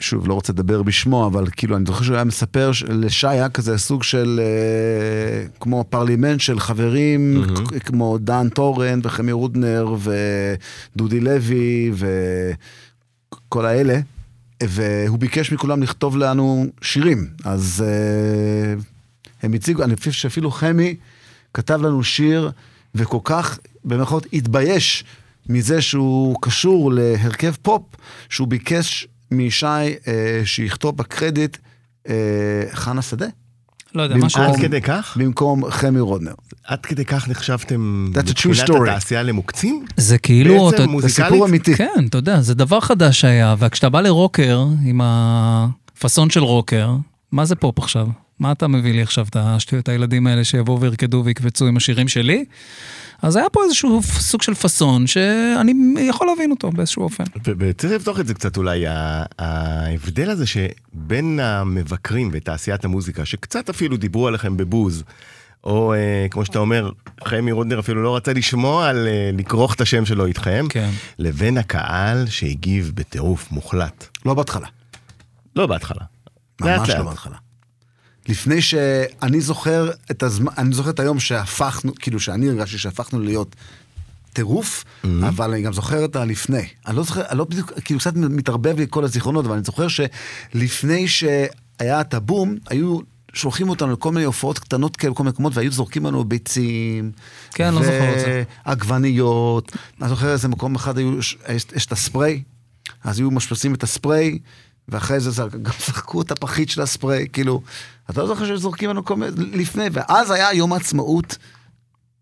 שוב, 0.00 0.28
לא 0.28 0.34
רוצה 0.34 0.52
לדבר 0.52 0.82
בשמו, 0.82 1.26
אבל 1.26 1.44
כאילו, 1.56 1.76
אני 1.76 1.84
זוכר 1.86 2.04
שהוא 2.04 2.14
היה 2.14 2.24
מספר, 2.24 2.70
לשי 2.88 3.26
היה 3.26 3.48
כזה 3.48 3.78
סוג 3.78 4.02
של, 4.02 4.40
כמו 5.60 5.84
פרלמנט 5.90 6.40
של 6.40 6.60
חברים, 6.60 7.44
כמו 7.84 8.18
דן 8.18 8.48
טורן 8.48 9.00
וחמי 9.02 9.32
רודנר 9.32 9.94
ודודי 10.96 11.20
לוי 11.20 11.92
וכל 13.32 13.66
האלה, 13.66 13.98
והוא 14.62 15.18
ביקש 15.18 15.52
מכולם 15.52 15.82
לכתוב 15.82 16.16
לנו 16.16 16.66
שירים. 16.82 17.26
אז 17.44 17.84
הם 19.42 19.52
הציגו, 19.52 19.82
אני 19.82 19.96
חושב 19.96 20.12
שאפילו 20.12 20.50
חמי 20.50 20.96
כתב 21.54 21.80
לנו 21.82 22.04
שיר, 22.04 22.50
וכל 22.94 23.18
כך, 23.24 23.58
במירכאות, 23.84 24.26
התבייש 24.32 25.04
מזה 25.48 25.82
שהוא 25.82 26.36
קשור 26.40 26.92
להרכב 26.92 27.52
פופ, 27.62 27.82
שהוא 28.28 28.48
ביקש 28.48 29.06
משי 29.30 29.66
אה, 29.66 29.92
שיכתוב 30.44 30.96
בקרדיט 30.96 31.56
אה, 32.08 32.14
חנה 32.72 33.02
שדה, 33.02 33.26
לא 33.94 34.02
יודע, 34.02 34.16
משהו... 34.16 34.42
עד 34.42 34.56
כדי 34.56 34.80
כך? 34.80 35.16
במקום 35.20 35.70
חמי 35.70 36.00
רודנר. 36.00 36.32
עד 36.64 36.80
כדי 36.86 37.04
כך 37.04 37.28
נחשבתם 37.28 38.10
That's 38.14 38.28
a 38.30 38.34
true 38.34 38.48
מבחינת 38.48 38.68
story. 38.70 38.90
התעשייה 38.90 39.22
למוקצים? 39.22 39.84
זה 39.96 40.18
כאילו... 40.18 40.54
בעצם 40.64 40.74
אתה- 40.74 40.82
זה 40.82 40.88
מוזיקלית? 40.88 41.28
סיפור 41.28 41.46
אמיתי. 41.46 41.76
כן, 41.76 42.04
אתה 42.08 42.18
יודע, 42.18 42.40
זה 42.40 42.54
דבר 42.54 42.80
חדש 42.80 43.20
שהיה, 43.20 43.54
וכשאתה 43.58 43.88
בא 43.88 44.00
לרוקר 44.00 44.64
עם 44.84 45.00
הפאסון 45.04 46.30
של 46.30 46.40
רוקר, 46.42 46.90
מה 47.32 47.44
זה 47.44 47.54
פופ 47.54 47.78
עכשיו? 47.78 48.06
מה 48.38 48.52
אתה 48.52 48.68
מביא 48.68 48.92
לי 48.92 49.02
עכשיו 49.02 49.26
את 49.30 49.36
השטויות 49.36 49.88
הילדים 49.88 50.26
האלה 50.26 50.44
שיבואו 50.44 50.80
וירקדו 50.80 51.22
ויקבצו 51.24 51.66
עם 51.66 51.76
השירים 51.76 52.08
שלי? 52.08 52.44
אז 53.22 53.36
היה 53.36 53.50
פה 53.50 53.64
איזשהו 53.64 54.00
סוג 54.02 54.42
של 54.42 54.54
פאסון 54.54 55.06
שאני 55.06 55.74
יכול 56.00 56.26
להבין 56.26 56.50
אותו 56.50 56.70
באיזשהו 56.70 57.02
אופן. 57.02 57.24
וצריך 57.44 57.92
לפתוח 57.92 58.20
את 58.20 58.26
זה 58.26 58.34
קצת 58.34 58.56
אולי, 58.56 58.84
ההבדל 59.38 60.30
הזה 60.30 60.44
שבין 60.46 61.40
המבקרים 61.40 62.30
ותעשיית 62.32 62.84
המוזיקה, 62.84 63.24
שקצת 63.24 63.68
אפילו 63.68 63.96
דיברו 63.96 64.28
עליכם 64.28 64.56
בבוז, 64.56 65.04
או 65.64 65.94
אה, 65.94 66.26
כמו 66.30 66.44
שאתה 66.44 66.58
אומר, 66.58 66.90
חמי 67.24 67.52
רודנר 67.52 67.80
אפילו 67.80 68.02
לא 68.02 68.16
רצה 68.16 68.32
לשמוע 68.32 68.88
על 68.88 69.06
אה, 69.06 69.30
לכרוך 69.38 69.74
את 69.74 69.80
השם 69.80 70.04
שלו 70.04 70.26
איתכם, 70.26 70.66
כן. 70.68 70.90
לבין 71.18 71.58
הקהל 71.58 72.26
שהגיב 72.26 72.92
בטירוף 72.94 73.50
מוחלט. 73.50 74.06
לא 74.26 74.34
בהתחלה. 74.34 74.66
לא 75.56 75.66
בהתחלה. 75.66 76.02
ממש. 76.60 76.90
לא 76.90 77.02
בהתחלה. 77.02 77.36
לפני 78.28 78.62
שאני 78.62 79.40
זוכר 79.40 79.90
את 80.10 80.22
הזמן, 80.22 80.52
אני 80.58 80.74
זוכר 80.74 80.90
את 80.90 81.00
היום 81.00 81.20
שהפכנו, 81.20 81.92
כאילו 81.94 82.20
שאני 82.20 82.48
הרגשתי 82.48 82.78
שהפכנו 82.78 83.20
להיות 83.20 83.56
טירוף, 84.32 84.84
Mm-hmm. 84.84 85.08
אבל 85.28 85.50
אני 85.50 85.62
גם 85.62 85.72
זוכר 85.72 86.04
את 86.04 86.16
הלפני. 86.16 86.66
אני 86.86 86.96
לא 86.96 87.02
זוכר, 87.02 87.22
אני 87.28 87.38
לא 87.38 87.44
בדיוק, 87.44 87.72
כאילו 87.84 88.00
קצת 88.00 88.16
מתערבב 88.16 88.78
לי 88.78 88.86
כל 88.90 89.04
הזיכרונות, 89.04 89.46
אבל 89.46 89.54
אני 89.54 89.64
זוכר 89.64 89.86
שלפני 89.88 91.08
שהיה 91.08 92.00
את 92.00 92.14
הבום, 92.14 92.56
היו 92.68 92.98
שולחים 93.32 93.68
אותנו 93.68 93.92
לכל 93.92 94.12
מיני 94.12 94.26
הופעות 94.26 94.58
קטנות 94.58 94.96
כאלה 94.96 95.12
בכל 95.12 95.22
מיני 95.22 95.32
מקומות, 95.32 95.56
והיו 95.56 95.72
זורקים 95.72 96.06
לנו 96.06 96.24
ביצים. 96.24 97.12
כן, 97.50 97.74
לא 97.74 97.82
זוכר 97.82 98.14
את 98.14 98.20
זה. 98.20 98.42
ועגבניות. 98.66 99.72
אני 100.00 100.08
זוכר 100.08 100.32
איזה 100.32 100.48
מקום 100.48 100.74
אחד 100.74 100.98
היו, 100.98 101.18
יש, 101.18 101.38
יש 101.76 101.86
את 101.86 101.92
הספריי, 101.92 102.42
אז 103.04 103.18
היו 103.18 103.30
משפצים 103.30 103.74
את 103.74 103.82
הספריי, 103.82 104.38
ואחרי 104.88 105.20
זה 105.20 105.30
זה- 105.30 105.42
גם 105.62 105.72
זרקו 105.86 106.22
את 106.22 106.30
הפחית 106.30 106.68
של 106.70 106.82
הספריי, 106.82 107.26
כאילו, 107.32 107.62
אתה 108.10 108.20
לא 108.20 108.26
זוכר 108.26 108.46
שזורקים 108.56 108.90
לנו 108.90 109.04
כל 109.04 109.16
מיני, 109.16 109.32
לפני, 109.56 109.84
ואז 109.92 110.30
היה 110.30 110.52
יום 110.52 110.72
העצמאות 110.72 111.36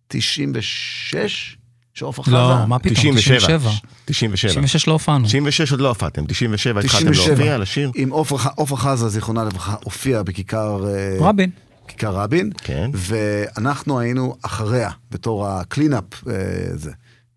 96, 0.09 1.57
שעופרה 1.95 2.25
חזה. 2.25 2.35
לא, 2.35 2.67
מה 2.67 2.79
פתאום, 2.79 2.95
97. 2.95 3.39
97. 3.39 3.71
97. 4.05 4.51
96 4.63 4.87
לא 4.89 4.93
הופענו. 4.93 5.25
96 5.27 5.71
עוד 5.73 5.81
לא 5.81 5.89
הופעתם, 5.89 6.25
97 6.27 6.81
התחלתם 6.81 7.11
97. 7.11 7.35
להופיע, 7.35 7.59
לשיר. 7.59 7.91
עם 7.95 8.11
עופרה 8.11 8.39
ח- 8.39 8.47
עופרה 8.57 8.79
חזה, 8.79 9.09
זיכרונה 9.09 9.45
לברכה, 9.45 9.75
הופיע 9.85 10.23
בכיכר... 10.23 10.85
אה, 10.89 11.17
רבין. 11.21 11.51
כיכר 11.89 12.15
רבין, 12.15 12.51
כן. 12.65 12.91
ואנחנו 12.95 14.01
היינו 14.01 14.37
אחריה, 14.43 14.91
בתור 15.11 15.47
ה 15.49 15.54
clean-up, 15.54 16.05
אה, 16.29 16.33
זה. 16.75 16.91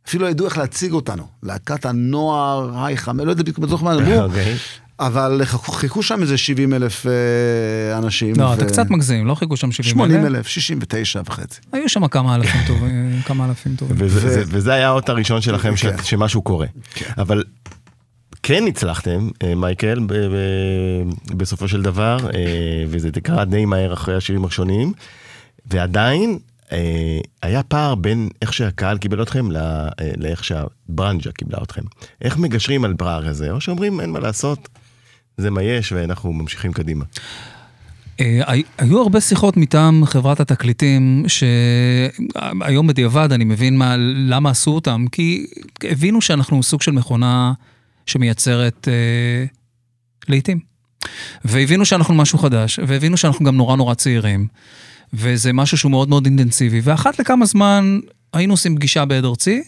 אפילו 0.08 0.26
לא 0.26 0.30
ידעו 0.30 0.46
איך 0.46 0.58
להציג 0.58 0.92
אותנו, 0.92 1.28
להקת 1.44 1.86
הנוער, 1.86 2.86
היי 2.86 2.98
חמש, 2.98 3.24
לא 3.26 3.32
יודע 3.32 3.44
בדיוק, 3.44 3.60
זוכר 3.70 3.84
מה 3.86 3.94
אמרו, 3.94 4.22
אוקיי. 4.24 4.56
אבל 5.08 5.42
חיכו- 5.46 6.04
שם 6.04 6.22
איזה 6.22 6.38
70 6.38 6.74
אלף 6.74 7.06
אה, 7.06 7.98
אנשים. 7.98 8.34
לא, 8.38 8.44
ו- 8.46 8.54
אתה 8.54 8.66
קצת 8.66 8.90
מגזים, 8.90 9.28
לא 9.28 9.36
חיכו 9.36 9.58
שם 9.58 9.72
70 9.72 9.90
80 9.92 10.26
אלף, 10.26 10.48
69 10.48 11.22
וחצי. 11.26 11.62
היו 11.72 11.90
שם 11.90 12.08
כמה 12.08 12.36
אלפים 12.36 12.62
טובים, 12.68 13.22
כמה 13.26 13.46
אלפים 13.46 13.76
טובים. 13.76 13.96
וזה, 14.00 14.30
זה, 14.30 14.44
וזה 14.48 14.74
היה 14.74 14.88
האות 14.88 15.10
הראשון 15.10 15.42
שלכם 15.42 15.78
ש, 15.78 15.86
כן. 15.86 16.04
שמשהו 16.04 16.42
קורה. 16.42 16.68
אבל 17.18 17.44
כן 18.44 18.64
הצלחתם, 18.68 19.30
אה, 19.44 19.56
מייקל, 19.56 20.00
ב, 20.08 20.14
ב, 20.14 20.38
בסופו 21.38 21.68
של 21.68 21.82
דבר, 21.82 22.18
אה, 22.36 22.40
וזה 22.88 23.12
קרה 23.12 23.46
די 23.46 23.66
מהר 23.66 23.94
אחרי 23.94 24.16
השירים 24.16 24.44
הראשונים, 24.44 24.94
ועדיין 25.66 26.40
היה 27.42 27.64
פער 27.64 27.96
בין 27.96 28.30
איך 28.42 28.54
שהקהל 28.54 28.98
קיבל 28.98 29.22
אתכם 29.22 29.52
ל- 29.52 29.58
אה, 29.58 29.90
לאיך 30.18 30.44
שהברנג'ה 30.44 31.32
קיבלה 31.32 31.58
אתכם. 31.64 31.82
איך 32.22 32.38
מגשרים 32.38 32.86
על 32.86 32.94
פער 32.98 33.28
הזה, 33.28 33.52
או 33.52 33.62
שאומרים 33.62 34.00
אין 34.00 34.10
מה 34.12 34.20
לעשות, 34.20 34.70
זה 35.38 35.50
מה 35.52 35.64
יש 35.64 35.92
ואנחנו 35.92 36.34
ממשיכים 36.34 36.74
קדימה. 36.74 37.06
אה, 38.20 38.42
הי- 38.48 38.64
היו 38.78 39.02
הרבה 39.02 39.22
שיחות 39.22 39.58
מטעם 39.58 40.06
חברת 40.06 40.40
התקליטים, 40.40 41.26
שהיום 41.28 42.88
בדיעבד 42.88 43.32
אני 43.32 43.44
מבין 43.44 43.78
מה, 43.78 43.96
למה 44.28 44.50
עשו 44.50 44.72
אותם, 44.72 45.06
כי 45.12 45.46
הבינו 45.84 46.22
שאנחנו 46.22 46.64
סוג 46.64 46.82
של 46.82 46.92
מכונה 46.92 47.54
שמייצרת 48.06 48.88
אה, 48.88 49.46
לעיתים. 50.30 50.60
והבינו 51.46 51.86
שאנחנו 51.86 52.14
משהו 52.14 52.38
חדש, 52.40 52.80
והבינו 52.88 53.18
שאנחנו 53.18 53.46
גם 53.46 53.56
נורא 53.58 53.76
נורא 53.76 53.94
צעירים, 53.94 54.48
וזה 55.14 55.54
משהו 55.54 55.78
שהוא 55.78 55.92
מאוד 55.92 56.10
מאוד 56.10 56.26
אינטנסיבי, 56.26 56.82
ואחת 56.84 57.20
לכמה 57.20 57.46
זמן 57.46 58.00
היינו 58.34 58.54
עושים 58.54 58.76
פגישה 58.76 59.06
בעד 59.06 59.26
ארצי, 59.26 59.64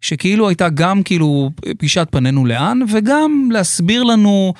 שכאילו 0.00 0.48
הייתה 0.48 0.68
גם 0.68 1.02
כאילו 1.02 1.50
פגישת 1.78 2.08
פנינו 2.10 2.46
לאן, 2.46 2.80
וגם 2.92 3.48
להסביר 3.52 4.02
לנו 4.02 4.54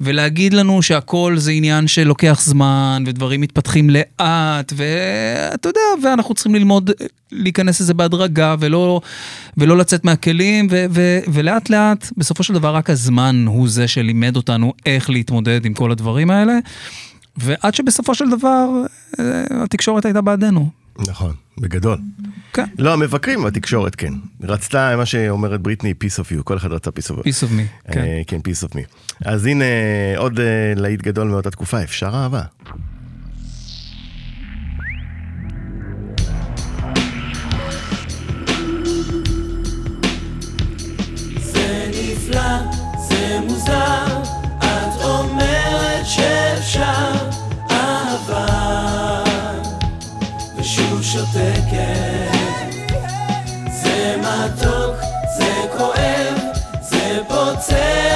ולהגיד 0.00 0.52
לנו 0.52 0.82
שהכל 0.82 1.34
זה 1.38 1.50
עניין 1.50 1.86
שלוקח 1.86 2.40
זמן, 2.42 3.04
ודברים 3.06 3.40
מתפתחים 3.40 3.90
לאט, 3.90 4.72
ואתה 4.76 5.68
יודע, 5.68 5.80
ואנחנו 6.02 6.34
צריכים 6.34 6.54
ללמוד 6.54 6.90
להיכנס 7.32 7.80
לזה 7.80 7.94
בהדרגה, 7.94 8.54
ולא, 8.60 9.00
ולא 9.56 9.78
לצאת 9.78 10.04
מהכלים, 10.04 10.66
ו, 10.70 10.84
ו, 10.90 11.18
ולאט 11.32 11.70
לאט, 11.70 12.10
בסופו 12.16 12.42
של 12.42 12.54
דבר 12.54 12.74
רק 12.74 12.90
הזמן 12.90 13.44
הוא 13.46 13.68
זה 13.68 13.88
שלימד 13.88 14.36
אותנו 14.36 14.72
איך 14.86 15.10
להתמודד 15.10 15.64
עם 15.64 15.74
כל 15.74 15.90
הדברים 15.90 16.30
האלה, 16.30 16.58
ועד 17.36 17.74
שבסופו 17.74 18.14
של 18.14 18.30
דבר 18.30 18.68
אה, 19.20 19.44
התקשורת 19.50 20.04
הייתה 20.04 20.20
בעדנו. 20.20 20.70
נכון, 21.08 21.32
בגדול. 21.60 21.98
כן, 22.52 22.64
לא, 22.78 22.92
המבקרים 22.92 23.42
בתקשורת, 23.42 23.94
כן. 23.94 24.14
רצתה, 24.42 24.96
מה 24.96 25.06
שאומרת 25.06 25.60
בריטני, 25.60 25.94
peace 26.04 26.20
of 26.20 26.38
you, 26.38 26.42
כל 26.42 26.56
אחד 26.56 26.72
רצה 26.72 26.90
peace 26.90 27.10
of 27.10 27.18
you. 27.18 27.22
peace 27.22 27.44
of 27.44 27.52
me, 27.52 27.92
כן. 27.92 28.00
אה, 28.00 28.22
כן, 28.26 28.36
peace 28.36 28.68
of 28.68 28.74
me. 28.74 28.80
אז 29.24 29.46
הנה 29.46 29.64
עוד 30.16 30.40
אה, 30.40 30.44
להיט 30.76 31.02
גדול 31.02 31.28
מאותה 31.28 31.50
תקופה, 31.50 31.82
אפשר 31.82 32.10
אהבה. 32.14 32.42
נפלא, 41.90 42.58
זה 43.08 43.38
מוזר, 43.48 44.22
את 44.58 45.02
אומרת 45.02 46.06
שאפשר 46.06 47.29
שותקת. 51.12 52.30
זה 53.70 54.16
מתוק, 54.18 54.96
זה 55.38 55.52
כואב, 55.78 56.38
זה 56.80 57.18
פוצע 57.28 58.09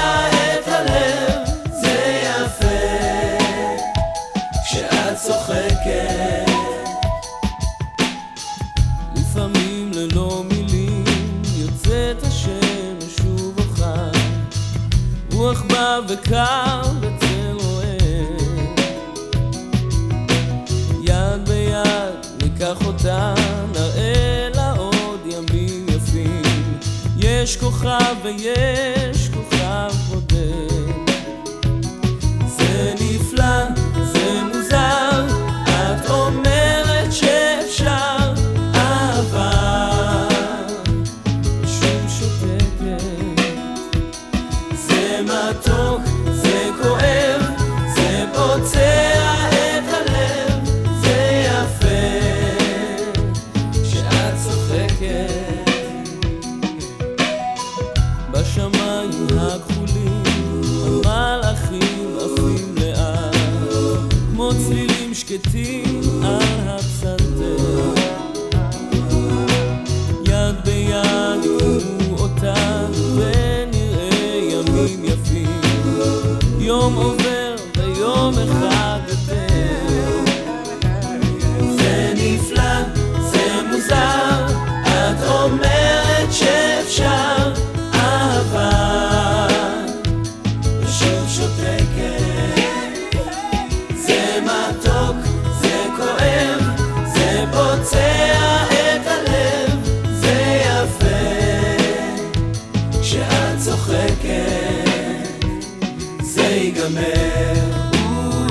זה 106.88 107.00
ייגמר, 107.00 107.88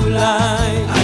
אולי 0.02 1.03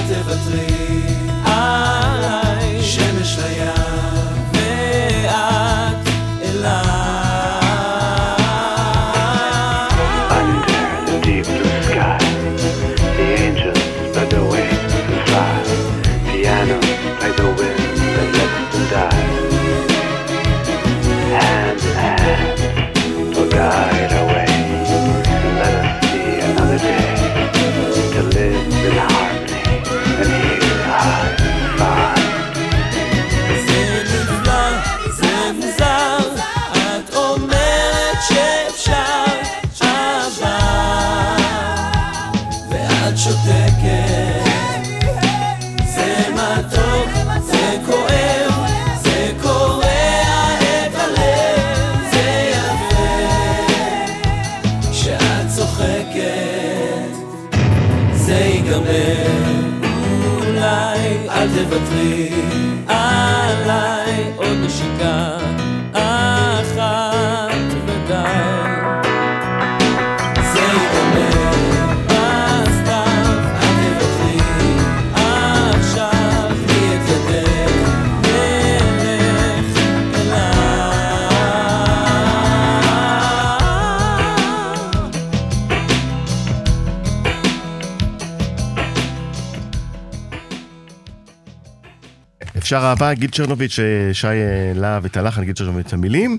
אפשר 92.71 92.87
אהבה, 92.87 93.15
גיל 93.15 93.31
צ'רנוביץ', 93.31 93.79
אה, 93.79 94.15
שי 94.15 94.27
אה, 94.27 94.73
להב 94.75 95.05
את 95.05 95.17
הלחן, 95.17 95.45
גיל 95.45 95.55
צ'רנוביץ' 95.55 95.87
את 95.87 95.93
המילים, 95.93 96.39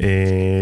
אה, 0.00 0.60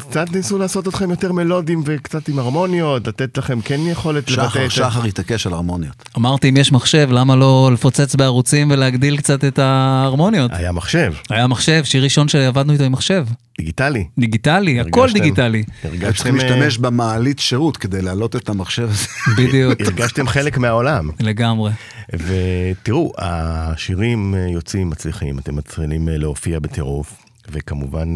שקצת 0.00 0.32
ניסו 0.32 0.58
לעשות 0.58 0.88
אתכם 0.88 1.10
יותר 1.10 1.32
מלודיים 1.32 1.82
וקצת 1.84 2.28
עם 2.28 2.38
הרמוניות, 2.38 3.06
לתת 3.06 3.38
לכם 3.38 3.60
כן 3.60 3.80
יכולת 3.80 4.30
לבטא 4.30 4.48
שחר, 4.48 4.66
את... 4.66 4.70
שחר 4.70 5.04
התעקש 5.04 5.46
על 5.46 5.52
הרמוניות. 5.52 6.08
אמרתי, 6.16 6.48
אם 6.48 6.56
יש 6.56 6.72
מחשב, 6.72 7.08
למה 7.10 7.36
לא 7.36 7.70
לפוצץ 7.72 8.14
בערוצים 8.14 8.70
ולהגדיל 8.70 9.16
קצת 9.16 9.44
את 9.44 9.58
ההרמוניות? 9.58 10.50
היה 10.54 10.72
מחשב, 10.72 11.12
היה 11.30 11.46
מחשב, 11.46 11.84
שיר 11.84 12.04
ראשון 12.04 12.28
שעבדנו 12.28 12.72
איתו 12.72 12.84
עם 12.84 12.92
מחשב. 12.92 13.26
דיגיטלי. 13.58 14.04
דיגיטלי, 14.18 14.80
הכל 14.80 15.12
דיגיטלי. 15.12 15.62
הרגשתם, 15.84 16.12
צריכים 16.12 16.40
אה, 16.40 16.44
להשתמש 16.44 16.78
במעלית 16.78 17.38
שירות 17.38 17.76
כדי 17.76 18.02
להעלות 18.02 18.36
את 18.36 18.48
המחשב 18.48 18.88
הזה. 18.90 19.06
בדיוק, 19.38 19.80
הרגשתם 19.80 20.28
חלק 20.28 20.58
מהעולם. 20.58 21.10
לגמרי. 21.20 21.70
ותראו, 22.12 23.12
השירים 23.18 24.34
אה, 24.34 24.48
יוצאים 24.48 24.90
מצליחים, 24.90 25.38
אתם 25.38 25.56
מתחילים 25.56 26.08
אה, 26.08 26.16
להופיע 26.16 26.58
בטירוף, 26.58 27.16
וכמובן 27.52 28.14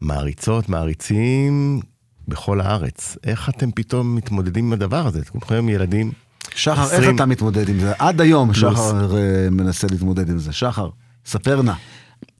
מעריצות, 0.00 0.68
מעריצים 0.68 1.80
בכל 2.28 2.60
הארץ. 2.60 3.16
איך 3.24 3.48
אתם 3.48 3.70
פתאום 3.70 4.14
מתמודדים 4.14 4.64
עם 4.64 4.72
הדבר 4.72 5.06
הזה? 5.06 5.20
כולכם 5.24 5.68
ילדים. 5.68 6.12
שחר, 6.54 6.82
איך 6.82 6.92
20. 6.92 7.16
אתה 7.16 7.26
מתמודד 7.26 7.68
עם 7.68 7.80
זה? 7.80 7.92
עד 7.98 8.20
היום 8.20 8.52
פלוס. 8.52 8.78
שחר 8.78 9.16
אה, 9.16 9.50
מנסה 9.50 9.86
להתמודד 9.90 10.30
עם 10.30 10.38
זה. 10.38 10.52
שחר, 10.52 10.88
ספר 11.26 11.62
נא. 11.62 11.72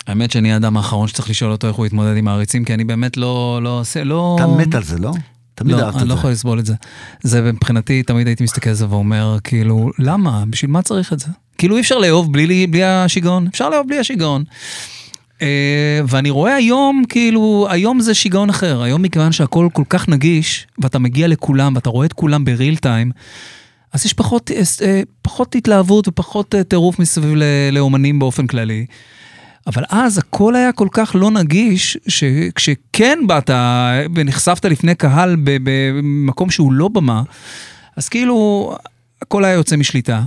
האמת 0.07 0.31
שאני 0.31 0.53
האדם 0.53 0.77
האחרון 0.77 1.09
שצריך 1.09 1.31
לשאול 1.31 1.53
אותו 1.53 1.67
איך 1.69 1.77
הוא 1.77 1.87
יתמודד 1.87 2.17
עם 2.17 2.25
מעריצים, 2.25 2.65
כי 2.65 2.75
אני 2.75 2.85
באמת 2.85 3.17
לא, 3.17 3.61
לא 3.63 3.81
עושה, 3.81 4.05
לא... 4.05 4.37
אתה 4.39 4.47
מת 4.47 4.75
על 4.75 4.83
זה, 4.83 4.99
לא? 4.99 5.13
תמיד 5.55 5.77
לא, 5.77 5.83
אהבת 5.83 5.95
אני 5.95 6.03
את 6.03 6.09
לא 6.09 6.15
זה. 6.15 6.19
יכול 6.19 6.31
לסבול 6.31 6.59
את 6.59 6.67
זה. 6.67 6.75
זה 7.23 7.53
מבחינתי, 7.53 8.03
תמיד 8.03 8.27
הייתי 8.27 8.45
מסתכל 8.45 8.71
על 8.71 8.77
זה 8.77 8.91
ואומר, 8.91 9.37
כאילו, 9.45 9.91
למה? 9.99 10.45
בשביל 10.51 10.71
מה 10.71 10.83
צריך 10.83 11.13
את 11.13 11.21
זה? 11.21 11.27
כאילו 11.59 11.77
אי 11.77 11.81
אפשר 11.81 11.99
לאהוב 11.99 12.33
בלי, 12.33 12.67
בלי 12.67 12.85
השיגעון, 12.85 13.47
אפשר 13.47 13.69
לאהוב 13.69 13.89
בלי 13.89 13.99
השיגעון. 13.99 14.45
אה, 15.43 16.01
ואני 16.09 16.31
רואה 16.31 16.55
היום, 16.55 17.03
כאילו, 17.09 17.67
היום 17.71 18.01
זה 18.01 18.15
שיגעון 18.15 18.51
אחר. 18.51 18.83
היום 18.83 19.03
מכיוון 19.03 19.33
שהכל 19.33 19.69
כל 19.73 19.85
כך 19.89 20.09
נגיש, 20.09 20.67
ואתה 20.79 20.99
מגיע 20.99 21.29
לכולם, 21.29 21.75
ואתה 21.75 21.91
רואה 21.91 22.07
את 22.07 22.13
כולם 22.13 22.45
בריל 22.45 22.77
טיים, 22.77 23.11
אז 23.93 24.07
יש 24.07 24.13
פחות, 24.13 24.51
אה, 24.83 25.03
פחות 25.23 25.55
התלהבות 25.55 26.09
ופחות 26.09 26.55
אה, 26.55 26.65
טירוף 26.65 26.99
מסביב 26.99 27.35
לאומנים 27.73 28.19
באופן 28.19 28.47
כללי. 28.47 28.87
אבל 29.67 29.85
אז 29.89 30.19
הכל 30.19 30.55
היה 30.55 30.73
כל 30.73 30.89
כך 30.91 31.13
לא 31.15 31.31
נגיש, 31.31 31.99
שכשכן 32.09 33.19
באת 33.27 33.51
ונחשפת 34.15 34.65
לפני 34.65 34.95
קהל 34.95 35.37
במקום 35.43 36.51
שהוא 36.51 36.73
לא 36.73 36.89
במה, 36.89 37.23
אז 37.97 38.09
כאילו 38.09 38.77
הכל 39.23 39.45
היה 39.45 39.55
יוצא 39.55 39.77
משליטה. 39.77 40.23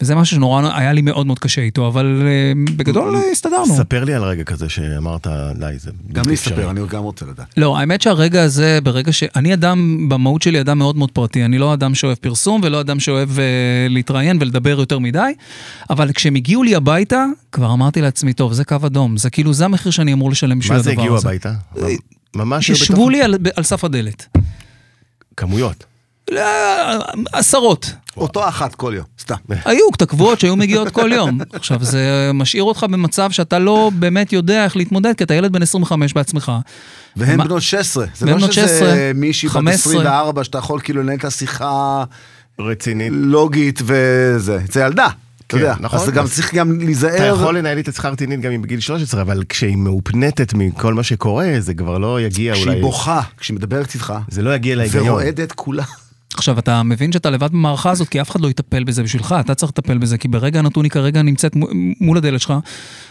וזה 0.00 0.14
משהו 0.14 0.36
שנורא 0.36 0.70
היה 0.74 0.92
לי 0.92 1.02
מאוד 1.02 1.26
מאוד 1.26 1.38
קשה 1.38 1.60
איתו, 1.60 1.88
אבל 1.88 2.22
אה, 2.26 2.52
בגדול 2.76 3.16
הסתדרנו. 3.32 3.76
ספר 3.76 4.04
לי 4.04 4.14
על 4.14 4.22
רגע 4.22 4.44
כזה 4.44 4.68
שאמרת, 4.68 5.26
די, 5.58 5.74
זה... 5.78 5.90
גם 6.12 6.24
לי 6.26 6.34
אפשרי." 6.34 6.56
ספר, 6.56 6.70
אני 6.70 6.80
גם 6.88 7.02
רוצה 7.02 7.26
לדעת. 7.26 7.46
לא, 7.56 7.78
האמת 7.78 8.02
שהרגע 8.02 8.42
הזה, 8.42 8.78
ברגע 8.82 9.12
ש... 9.12 9.24
אני 9.36 9.54
אדם, 9.54 10.08
במהות 10.08 10.42
שלי 10.42 10.60
אדם 10.60 10.78
מאוד 10.78 10.96
מאוד 10.96 11.10
פרטי. 11.10 11.44
אני 11.44 11.58
לא 11.58 11.74
אדם 11.74 11.94
שאוהב 11.94 12.18
פרסום 12.18 12.60
ולא 12.64 12.80
אדם 12.80 13.00
שאוהב 13.00 13.28
uh, 13.36 13.40
להתראיין 13.88 14.38
ולדבר 14.40 14.80
יותר 14.80 14.98
מדי, 14.98 15.32
אבל 15.90 16.12
כשהם 16.12 16.34
הגיעו 16.34 16.62
לי 16.62 16.74
הביתה, 16.74 17.24
כבר 17.52 17.72
אמרתי 17.72 18.00
לעצמי, 18.00 18.32
טוב, 18.32 18.52
זה 18.52 18.64
קו 18.64 18.76
אדום, 18.86 19.16
זה 19.16 19.30
כאילו, 19.30 19.52
זה 19.52 19.64
המחיר 19.64 19.92
שאני 19.92 20.12
אמור 20.12 20.30
לשלם 20.30 20.58
בשביל 20.58 20.76
מה 20.76 20.80
הדבר 20.80 20.84
זה 20.84 20.90
הזה. 20.92 21.00
הגיעו 21.00 21.18
הביתה? 21.18 21.52
ממש 22.36 22.68
היו 22.68 22.74
ישבו 22.74 23.10
לי 23.10 23.22
על, 23.22 23.34
על 23.56 23.62
סף 23.64 23.84
הדלת. 23.84 24.36
כמויות. 25.36 25.84
לא, 26.30 26.42
עשרות. 27.32 27.92
אותו 28.16 28.48
אחת 28.48 28.74
כל 28.74 28.92
יום, 28.96 29.04
סתם. 29.20 29.34
היו 29.64 29.92
כתקבועות 29.92 30.40
שהיו 30.40 30.56
מגיעות 30.56 30.88
כל 30.88 31.10
יום. 31.12 31.38
עכשיו, 31.52 31.84
זה 31.84 32.30
משאיר 32.34 32.62
אותך 32.62 32.86
במצב 32.90 33.30
שאתה 33.30 33.58
לא 33.58 33.90
באמת 33.94 34.32
יודע 34.32 34.64
איך 34.64 34.76
להתמודד, 34.76 35.12
כי 35.16 35.24
אתה 35.24 35.34
ילד 35.34 35.52
בן 35.52 35.62
25 35.62 36.12
בעצמך. 36.12 36.52
והן 37.16 37.38
בנות 37.38 37.62
16. 37.62 38.06
זה 38.16 38.26
לא 38.26 38.38
שזה 38.38 38.52
16, 38.52 39.10
מישהי 39.14 39.48
בת 39.48 39.54
15. 39.54 39.92
24 39.92 40.44
שאתה 40.44 40.58
יכול 40.58 40.80
כאילו 40.80 41.02
לנהל 41.02 41.18
את 41.18 41.24
השיחה 41.24 42.04
רצינית. 42.58 43.12
לוגית 43.16 43.82
וזה. 43.84 44.58
זה 44.72 44.80
ילדה, 44.80 45.06
אתה 45.06 45.14
כן, 45.48 45.58
יודע. 45.58 45.74
נכון. 45.80 45.98
אז 45.98 46.10
גם 46.10 46.26
צריך 46.26 46.54
גם 46.54 46.76
אתה 46.76 46.84
להיזהר. 46.84 47.34
יכול 47.34 47.58
לנהל 47.58 47.78
איתה 47.78 47.92
שיחה 47.92 48.08
רצינית 48.08 48.40
גם 48.40 48.52
אם 48.52 48.62
בגיל 48.62 48.80
13, 48.80 49.22
אבל 49.22 49.42
כשהיא 49.48 49.76
מאופנטת 49.76 50.54
מכל 50.54 50.94
מה 50.94 51.02
שקורה, 51.02 51.52
זה 51.58 51.74
כבר 51.74 51.98
לא 51.98 52.20
יגיע 52.20 52.54
אולי... 52.54 52.64
כשהיא 52.64 52.82
בוכה, 52.82 53.20
כשהיא 53.38 53.56
מדברת 53.56 53.94
איתך, 53.94 54.14
זה 54.28 54.42
לא 54.42 54.54
יגיע 54.54 54.76
להיגיון. 54.76 55.08
ורועדת 55.08 55.52
כולה. 55.52 55.84
עכשיו, 56.34 56.58
אתה 56.58 56.82
מבין 56.82 57.12
שאתה 57.12 57.30
לבד 57.30 57.52
במערכה 57.52 57.90
הזאת, 57.90 58.08
כי 58.08 58.20
אף 58.20 58.30
אחד 58.30 58.40
לא 58.40 58.48
יטפל 58.48 58.84
בזה 58.84 59.02
בשבילך, 59.02 59.34
אתה 59.40 59.54
צריך 59.54 59.72
לטפל 59.72 59.98
בזה, 59.98 60.18
כי 60.18 60.28
ברגע 60.28 60.58
הנתון 60.58 60.84
היא 60.84 60.90
כרגע 60.90 61.22
נמצאת 61.22 61.56
מו- 61.56 61.66
מול 62.00 62.16
הדלת 62.18 62.40
שלך, 62.40 62.54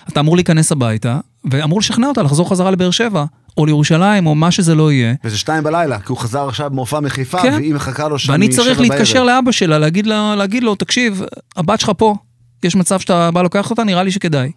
אתה 0.10 0.20
אמור 0.20 0.36
להיכנס 0.36 0.72
הביתה, 0.72 1.20
ואמור 1.52 1.80
לשכנע 1.80 2.08
אותה 2.08 2.24
לחזור 2.24 2.50
חזרה 2.50 2.72
לבאר 2.72 2.92
שבע, 2.92 3.26
או 3.58 3.66
לירושלים, 3.66 4.28
או 4.28 4.36
מה 4.36 4.52
שזה 4.52 4.76
לא 4.76 4.92
יהיה. 4.92 5.14
וזה 5.24 5.38
שתיים 5.38 5.64
בלילה, 5.64 6.00
כי 6.00 6.06
הוא 6.08 6.18
חזר 6.18 6.48
עכשיו 6.48 6.70
מהופעה 6.74 7.02
מחיפה, 7.02 7.42
כן. 7.42 7.54
והיא 7.54 7.74
מחכה 7.74 8.08
לו 8.08 8.20
שם 8.20 8.32
ואני 8.32 8.50
צריך 8.50 8.78
בערב. 8.80 8.92
להתקשר 8.92 9.24
לאבא 9.24 9.52
שלה, 9.52 9.80
להגיד, 9.80 10.06
לה, 10.08 10.36
להגיד 10.36 10.64
לו, 10.64 10.76
תקשיב, 10.76 11.22
הבת 11.56 11.80
שלך 11.80 11.92
פה, 11.98 12.16
יש 12.64 12.76
מצב 12.76 13.00
שאתה 13.00 13.32
בא 13.32 13.42
לוקח 13.42 13.70
אותה, 13.70 13.84
נראה 13.84 14.04
לי 14.04 14.12
שכדאי. 14.12 14.52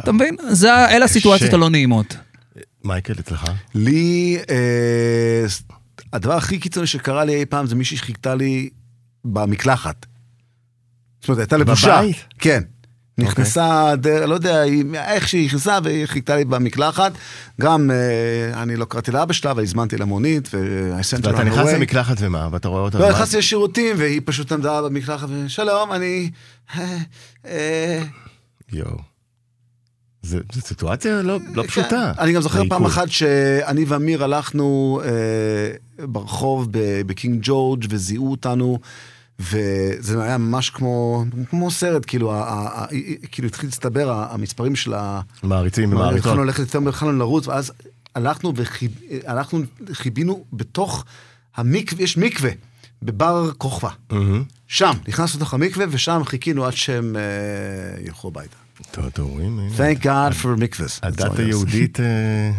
אתה 0.00 0.12
מבין? 0.12 0.36
זה, 0.50 0.88
אלה 0.88 1.04
הסיטואציות. 1.04 1.52
הלא 1.54 1.70
נעימות. 1.70 2.16
מייקל, 2.84 3.14
אצלך? 3.20 3.44
לי, 3.74 4.36
אה, 4.50 5.44
הדבר 6.14 6.32
הכי 6.34 6.58
קיצוני 6.58 6.86
שקרה 6.86 7.24
לי 7.24 7.34
אי 7.34 7.46
פעם 7.46 7.66
זה 7.66 7.74
מישהי 7.74 7.96
שחיכתה 7.96 8.34
לי 8.34 8.70
במקלחת. 9.24 10.06
זאת 11.20 11.28
אומרת, 11.28 11.38
הייתה 11.40 11.56
לבושה. 11.56 11.96
בבית? 12.02 12.16
כן. 12.38 12.62
נכנסה, 13.18 13.92
דר, 13.96 14.26
לא 14.26 14.34
יודע, 14.34 14.60
היא- 14.60 14.84
איך 14.94 15.28
שהיא 15.28 15.46
נכנסה 15.46 15.78
והיא 15.84 16.06
חיכתה 16.06 16.36
לי 16.36 16.44
במקלחת. 16.44 17.12
גם, 17.60 17.90
אה, 17.90 18.62
אני 18.62 18.76
לא 18.76 18.84
קראתי 18.84 19.10
לאבא 19.10 19.32
שלה, 19.32 19.50
אבל 19.50 19.62
הזמנתי 19.62 19.96
למונית, 19.96 20.48
ו-I 20.54 21.16
ואתה 21.22 21.44
נכנס. 21.44 21.68
למקלחת 21.72 22.16
ומה? 22.20 22.48
ואתה 22.52 22.68
רואה 22.68 22.80
אותה? 22.82 22.98
לא? 22.98 23.10
נכנסתי 23.10 23.36
לשירותים, 23.38 23.96
והיא 23.98 24.20
פשוט 24.24 24.52
עמדה 24.52 24.82
במקלחת, 24.82 25.28
ושלום, 25.30 25.92
אני... 25.92 26.30
אה, 26.76 26.96
אה, 27.46 28.02
יואו. 28.72 29.13
זה 30.24 30.38
סיטואציה 30.60 31.22
לא 31.22 31.38
לא 31.54 31.62
כן. 31.62 31.68
פשוטה. 31.68 32.12
אני 32.18 32.32
גם 32.32 32.42
זוכר 32.42 32.62
פעם. 32.68 32.84
אחת 32.86 33.10
שאני 33.10 33.84
ואמיר 33.88 34.24
הלכנו 34.24 35.00
אה, 35.04 35.10
ברחוב 36.06 36.68
ב- 36.70 37.02
בקינג 37.06 37.38
ג'ורג' 37.42 37.84
וזיהו 37.90 38.30
אותנו, 38.30 38.78
וזה 39.40 40.22
היה 40.22 40.38
ממש 40.38 40.70
כמו, 40.70 41.24
כמו 41.50 41.70
סרט, 41.70 42.02
כאילו, 42.06 42.32
ה- 42.32 42.42
ה- 42.44 42.84
ה- 42.84 42.86
כאילו 43.32 43.48
התחיל 43.48 43.68
להסתבר 43.68 44.10
ה- 44.10 44.26
המספרים 44.34 44.76
של 44.76 44.94
ה... 44.94 45.20
מעריצים 45.42 45.92
ומעריצות. 45.92 46.26
התחלנו 46.26 46.44
ללכת 46.44 46.58
יותר, 46.58 46.88
התחלנו 46.88 47.12
לרוץ, 47.12 47.48
ואז 47.48 47.72
הלכנו 48.14 48.52
והלכנו, 49.26 49.60
חיבינו 49.92 50.44
בתוך 50.52 51.04
המקווה, 51.56 52.02
יש 52.04 52.16
מקווה 52.16 52.50
בבר 53.02 53.50
כוכבא. 53.58 53.88
מהמם. 54.10 54.42
שם, 54.66 54.92
נכנסנו 55.08 55.40
לתוך 55.40 55.54
המקווה, 55.54 55.86
ושם 55.90 56.20
חיכינו 56.24 56.64
עד 56.64 56.72
שהם 56.72 57.16
אה, 57.16 57.22
ילכו 58.04 58.28
הביתה. 58.28 58.56
Thank 59.76 60.04
God 60.04 60.42
for 60.42 60.56
מקווה. 60.56 60.98
הדת 61.02 61.38
היהודית 61.38 62.00
אה, 62.00 62.06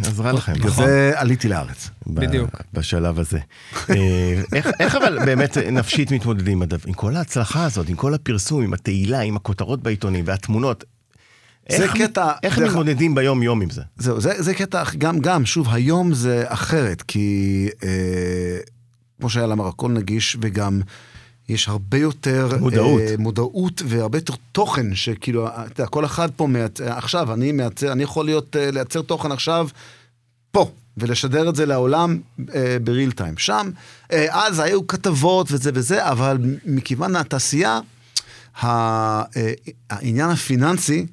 עזרה 0.07 0.31
לכם. 0.31 0.53
בגלל 0.53 0.67
נכון? 0.67 0.85
זה 0.85 1.11
עליתי 1.15 1.47
לארץ. 1.47 1.89
בדיוק. 2.07 2.49
בשלב 2.73 3.19
הזה. 3.19 3.39
אה, 3.89 4.41
איך, 4.53 4.67
איך 4.79 4.95
אבל 4.95 5.19
באמת 5.25 5.57
נפשית 5.57 6.11
מתמודדים 6.11 6.61
עם 6.87 6.93
כל 6.93 7.15
ההצלחה 7.15 7.65
הזאת, 7.65 7.89
עם 7.89 7.95
כל 7.95 8.13
הפרסום, 8.13 8.63
עם 8.63 8.73
התהילה, 8.73 9.19
עם 9.19 9.35
הכותרות 9.35 9.83
בעיתונים 9.83 10.23
והתמונות? 10.27 10.83
זה 11.71 11.83
איך- 11.83 11.93
קטע- 11.97 12.31
איך 12.43 12.59
מתמודדים 12.59 13.15
ביום-יום 13.15 13.61
עם 13.61 13.69
זה? 13.69 13.81
זהו, 13.97 14.21
זה, 14.21 14.33
זה 14.37 14.53
קטע, 14.53 14.83
גם, 14.97 15.19
גם, 15.19 15.45
שוב, 15.45 15.67
היום 15.69 16.13
זה 16.13 16.43
אחרת, 16.47 17.01
כי 17.01 17.67
אה, 17.83 17.89
כמו 19.19 19.29
שהיה 19.29 19.45
אמר, 19.45 19.67
הכל 19.67 19.91
נגיש, 19.91 20.37
וגם 20.41 20.81
יש 21.49 21.67
הרבה 21.67 21.97
יותר... 21.97 22.49
מודעות. 22.59 23.01
אה, 23.01 23.15
מודעות 23.17 23.81
והרבה 23.85 24.17
יותר 24.17 24.33
תוכן, 24.51 24.95
שכאילו, 24.95 25.47
אתה 25.47 25.81
יודע, 25.81 25.85
כל 25.85 26.05
אחד 26.05 26.29
פה, 26.35 26.47
מייצר, 26.47 26.91
עכשיו, 26.91 27.33
אני 27.33 27.51
מייצר, 27.51 27.91
אני 27.91 28.03
יכול 28.03 28.25
להיות, 28.25 28.55
אה, 28.55 28.71
לייצר 28.71 29.01
תוכן 29.01 29.31
עכשיו, 29.31 29.67
פה, 30.51 30.71
ולשדר 30.97 31.49
את 31.49 31.55
זה 31.55 31.65
לעולם 31.65 32.19
אה, 32.55 32.77
בריל 32.83 33.11
טיים. 33.11 33.37
שם, 33.37 33.69
אה, 34.11 34.45
אז 34.47 34.59
היו 34.59 34.87
כתבות 34.87 35.47
וזה 35.51 35.71
וזה, 35.73 36.09
אבל 36.09 36.37
מכיוון 36.65 37.15
התעשייה, 37.15 37.79
אה, 38.63 39.23
העניין 39.89 40.29
הפיננסי 40.29 41.05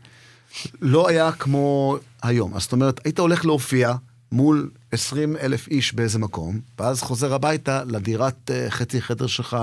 לא 0.80 1.08
היה 1.08 1.32
כמו 1.32 1.96
היום. 2.22 2.54
אז 2.54 2.62
זאת 2.62 2.72
אומרת, 2.72 3.00
היית 3.04 3.18
הולך 3.18 3.44
להופיע 3.44 3.94
מול 4.32 4.70
20 4.92 5.36
אלף 5.36 5.68
איש 5.68 5.94
באיזה 5.94 6.18
מקום, 6.18 6.60
ואז 6.78 7.02
חוזר 7.02 7.34
הביתה 7.34 7.84
לדירת 7.84 8.50
אה, 8.50 8.70
חצי 8.70 9.02
חדר 9.02 9.26
שלך. 9.26 9.56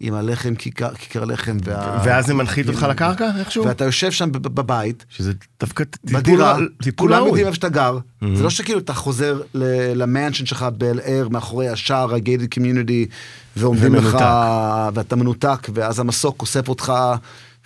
עם 0.00 0.14
הלחם, 0.14 0.54
כיכר, 0.54 0.94
כיכר 0.94 1.24
לחם, 1.24 1.56
וה... 1.64 2.02
ואז 2.04 2.26
זה 2.26 2.34
מנחית 2.34 2.68
אותך 2.68 2.82
לקרקע 2.90 3.30
איכשהו? 3.38 3.64
ואתה 3.64 3.84
יושב 3.84 4.10
שם 4.12 4.32
בב- 4.32 4.48
בבית, 4.48 5.04
שזה 5.08 5.32
דווקא 5.60 5.84
טיפול 5.84 6.20
בדירה, 6.20 6.56
טיפול 6.82 7.08
כולם. 7.08 7.26
יודעים 7.26 7.46
איפה 7.46 7.54
שאתה 7.54 7.68
גר. 7.68 7.98
זה 8.34 8.42
לא 8.42 8.50
שכאילו 8.50 8.78
אתה 8.78 8.94
חוזר 8.94 9.40
ל- 9.54 9.92
למנשן 10.02 10.46
שלך 10.46 10.66
באל 10.78 11.00
אר, 11.06 11.28
מאחורי 11.30 11.68
השער, 11.68 12.14
ה-gated 12.14 12.58
community, 12.58 13.12
ועומדים 13.56 13.94
לך, 13.94 14.04
ומנותק. 14.04 14.24
ואתה 14.94 15.16
מנותק, 15.16 15.68
ואז 15.74 15.98
המסוק 15.98 16.40
אוסף 16.42 16.68
אותך, 16.68 16.92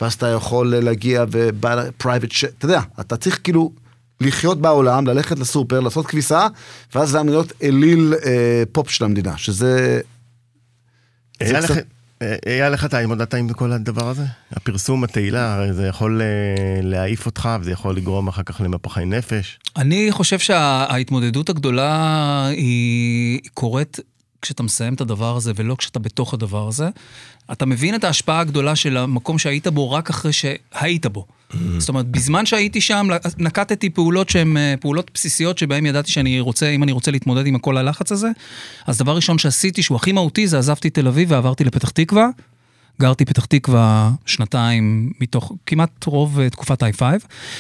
ואז 0.01 0.13
אתה 0.13 0.27
יכול 0.29 0.77
להגיע 0.77 1.25
ובא 1.31 1.75
לפרייבט 1.75 2.31
ש... 2.33 2.45
אתה 2.45 2.65
יודע, 2.65 2.81
אתה 3.01 3.17
צריך 3.17 3.41
כאילו 3.45 3.73
לחיות 4.21 4.61
בעולם, 4.61 5.07
ללכת 5.07 5.39
לסופר, 5.39 5.81
לעשות 5.81 6.07
כביסה, 6.07 6.47
ואז 6.95 7.11
זה 7.11 7.21
אמור 7.21 7.31
להיות 7.35 7.53
אליל 7.63 8.15
אה, 8.25 8.63
פופ 8.73 8.91
של 8.91 9.05
המדינה, 9.05 9.37
שזה... 9.37 10.01
היה 11.41 11.61
זה 11.61 11.81
אה, 12.23 12.37
היה 12.47 12.71
לך, 12.71 12.85
אתה 12.85 12.99
התמודדת 12.99 13.35
עם 13.35 13.53
כל 13.53 13.73
הדבר 13.73 14.09
הזה? 14.09 14.25
הפרסום, 14.53 15.05
התהילה, 15.05 15.55
הרי 15.55 15.73
זה 15.73 15.87
יכול 15.87 16.23
אה, 16.23 16.81
להעיף 16.83 17.27
אותך, 17.27 17.49
וזה 17.61 17.71
יכול 17.71 17.97
לגרום 17.97 18.29
אחר 18.29 18.43
כך 18.43 18.61
למפחי 18.61 19.05
נפש. 19.05 19.59
אני 19.77 20.09
חושב 20.11 20.39
שההתמודדות 20.39 21.49
הגדולה 21.49 22.47
היא 22.47 23.41
קורית 23.55 23.99
כשאתה 24.43 24.63
מסיים 24.63 24.95
את 24.95 25.01
הדבר 25.01 25.37
הזה 25.37 25.53
ולא 25.57 25.75
כשאתה 25.75 25.99
בתוך 25.99 26.35
הדבר 26.35 26.69
הזה. 26.69 26.89
אתה 27.53 27.67
מבין 27.67 27.95
את 27.95 28.05
ההשפעה 28.05 28.41
הגדולה 28.41 28.77
של 28.77 28.97
המקום 28.97 29.39
שהיית 29.39 29.67
בו 29.67 29.91
רק 29.91 30.11
אחרי 30.11 30.33
שהיית 30.33 31.07
בו. 31.07 31.27
זאת 31.79 31.89
אומרת, 31.89 32.07
בזמן 32.07 32.47
שהייתי 32.47 32.81
שם, 32.81 33.09
נקטתי 33.39 33.91
פעולות 33.91 34.29
שהן 34.29 34.57
אה, 34.57 34.75
פעולות 34.81 35.11
בסיסיות 35.15 35.59
שבהן 35.59 35.87
ידעתי 35.87 36.11
שאני 36.11 36.41
רוצה, 36.41 36.69
אם 36.69 36.83
אני 36.83 36.93
רוצה 36.93 37.11
להתמודד 37.11 37.47
עם 37.47 37.59
כל 37.59 37.77
הלחץ 37.77 38.13
הזה, 38.13 38.29
אז 38.87 38.99
דבר 38.99 39.17
ראשון 39.17 39.39
שעשיתי, 39.39 39.83
שהוא 39.83 39.97
הכי 39.97 40.13
מהותי, 40.13 40.47
זה 40.47 40.59
עזבתי 40.59 40.91
תל 40.91 41.09
אביב 41.09 41.31
ועברתי 41.31 41.65
לפתח 41.65 41.91
תקווה. 41.91 42.29
גרתי 43.01 43.25
פתח 43.25 43.45
תקווה 43.45 44.11
שנתיים 44.27 45.13
מתוך 45.21 45.53
כמעט 45.67 46.05
רוב 46.05 46.41
אה, 46.41 46.51
תקופת 46.51 46.83
ה-i5, 46.83 47.03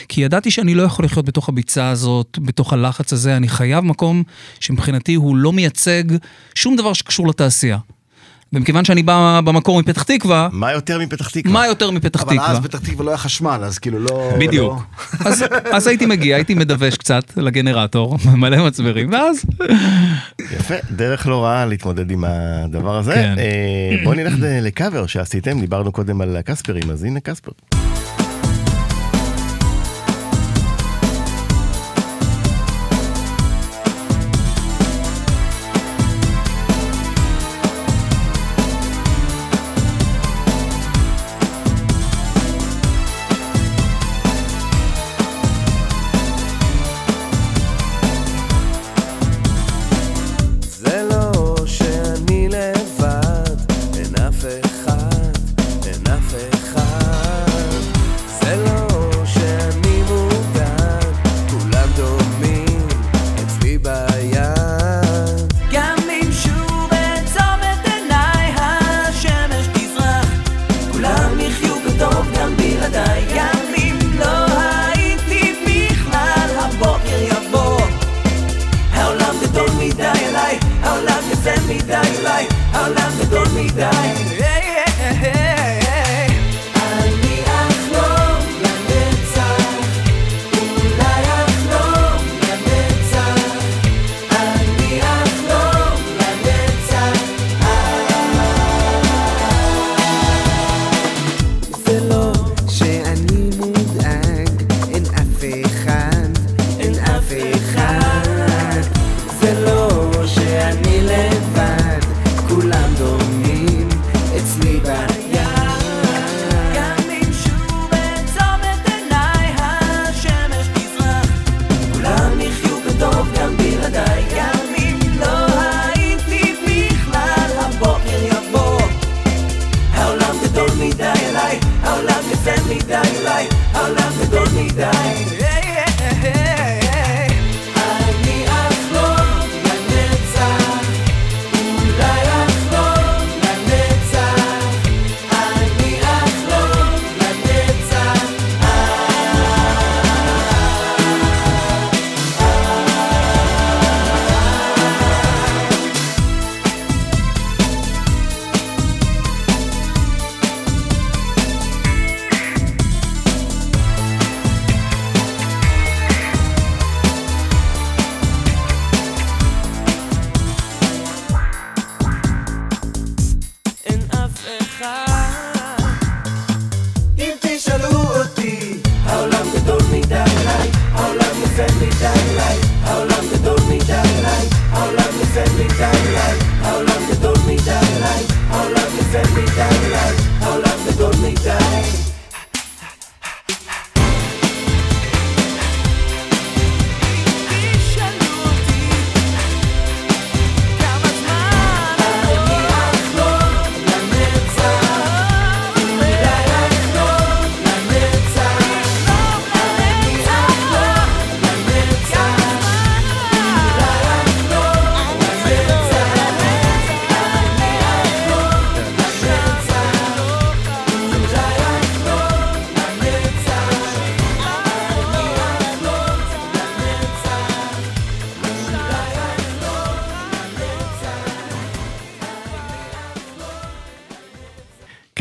כי 0.08 0.20
ידעתי 0.20 0.50
שאני 0.50 0.74
לא 0.74 0.82
יכול 0.82 1.04
לחיות 1.04 1.24
בתוך 1.24 1.48
הביצה 1.48 1.88
הזאת, 1.88 2.38
בתוך 2.42 2.72
הלחץ 2.72 3.12
הזה, 3.12 3.36
אני 3.36 3.48
חייב 3.48 3.84
מקום 3.84 4.22
שמבחינתי 4.60 5.14
הוא 5.14 5.36
לא 5.36 5.52
מייצג 5.52 6.04
שום 6.54 6.76
דבר 6.76 6.92
שקשור 6.92 7.28
לתעשייה. 7.28 7.78
ומכיוון 8.52 8.84
שאני 8.84 9.02
בא 9.02 9.40
במקור 9.44 9.80
מפתח 9.80 10.02
תקווה, 10.02 10.48
מה 10.52 10.72
יותר 10.72 10.98
מפתח 10.98 11.28
תקווה? 11.30 11.52
מה 11.52 11.66
יותר 11.66 11.90
מפתח 11.90 12.22
אבל 12.22 12.32
תקווה? 12.32 12.50
אז 12.50 12.58
פתח 12.60 12.78
תקווה 12.78 13.04
לא 13.04 13.10
היה 13.10 13.18
חשמל, 13.18 13.60
אז 13.64 13.78
כאילו 13.78 13.98
לא... 13.98 14.32
בדיוק. 14.38 14.72
לא- 14.72 15.30
אז, 15.30 15.44
אז 15.72 15.86
הייתי 15.86 16.06
מגיע, 16.06 16.36
הייתי 16.36 16.54
מדווש 16.54 16.96
קצת 16.96 17.24
לגנרטור, 17.36 18.18
מלא 18.40 18.66
מצברים, 18.66 19.12
ואז... 19.12 19.44
יפה, 20.56 20.74
דרך 20.90 21.26
לא 21.26 21.44
רעה 21.44 21.66
להתמודד 21.66 22.10
עם 22.10 22.24
הדבר 22.26 22.96
הזה. 22.98 23.14
כן. 23.14 23.34
אה, 23.38 24.04
בואו 24.04 24.14
נלך 24.14 24.32
לקאבר 24.38 25.06
שעשיתם, 25.06 25.60
דיברנו 25.60 25.92
קודם 25.92 26.20
על 26.20 26.36
הקספרים, 26.36 26.90
אז 26.90 27.04
הנה 27.04 27.20
קספר. 27.20 27.52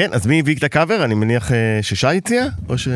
כן, 0.02 0.10
אז 0.14 0.28
מי 0.28 0.40
הביא 0.40 0.56
את 0.56 0.64
הקאבר? 0.64 1.04
אני 1.06 1.14
מניח 1.16 1.52
אה, 1.52 1.58
ששי 1.82 2.08
הציע? 2.08 2.46
או 2.70 2.78
ש... 2.78 2.88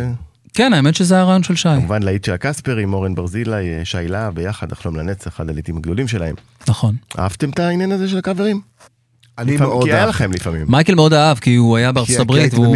כן, 0.54 0.74
האמת 0.74 0.96
שזה 0.96 1.16
היה 1.16 1.24
רעיון 1.24 1.44
של 1.44 1.56
שי. 1.56 1.70
כמובן 1.70 2.04
להיט 2.04 2.24
של 2.24 2.34
הקספרים, 2.34 2.94
אורן 2.94 3.16
ברזילי, 3.16 3.52
אה, 3.80 3.86
שי 3.86 3.98
להב, 4.08 4.36
ביחד, 4.36 4.72
לחלום 4.72 4.96
לנצח, 4.96 5.28
אחד 5.28 5.50
הלעיתים 5.50 5.78
הגדולים 5.78 6.08
שלהם. 6.08 6.36
נכון. 6.68 6.96
אהבתם 7.20 7.50
את 7.50 7.60
העניין 7.60 7.92
הזה 7.92 8.08
של 8.10 8.18
הקאברים? 8.18 8.62
אני 9.38 9.54
לפעמים- 9.56 9.70
מאוד 9.74 9.84
כי 9.84 9.92
היה 9.92 10.02
אהב. 10.02 10.10
לכם 10.10 10.32
לפעמים. 10.32 10.66
מייקל 10.70 10.96
מאוד 10.96 11.14
אהב, 11.14 11.38
כי 11.40 11.56
הוא 11.56 11.78
היה 11.78 11.92
בארצות 11.92 12.20
הברית, 12.20 12.54
והוא 12.54 12.76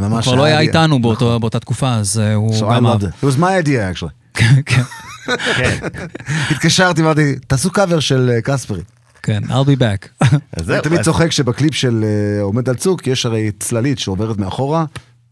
ממש 0.00 0.24
כבר 0.26 0.34
לא 0.34 0.44
היה 0.44 0.60
איתנו 0.60 0.98
באותו- 1.02 1.40
באותה 1.40 1.60
תקופה, 1.60 1.94
אז 1.94 2.18
אה, 2.18 2.34
הוא 2.34 2.54
So 2.60 2.62
I 2.62 2.76
גם 2.76 2.86
אהב. 2.86 3.00
loved 3.02 3.04
it. 3.04 3.24
It 3.24 3.36
was 3.36 3.40
my 3.40 3.66
idea 3.66 3.96
actually. 3.98 4.38
כן, 4.64 4.82
התקשרתי 6.50 7.02
ואמרתי, 7.02 7.34
תעשו 7.46 7.70
קאבר 7.70 8.00
של 8.00 8.30
אה, 8.34 8.40
קספרי. 8.42 8.80
כן, 9.22 9.42
I'll 9.44 9.50
be 9.68 9.80
back. 9.80 10.24
אני 10.70 10.80
תמיד 10.82 11.00
צוחק 11.00 11.32
שבקליפ 11.32 11.74
של 11.74 12.04
אה, 12.04 12.42
עומד 12.42 12.68
על 12.68 12.74
צוק, 12.74 13.06
יש 13.06 13.26
הרי 13.26 13.50
צללית 13.60 13.98
שעוברת 13.98 14.38
מאחורה, 14.38 14.84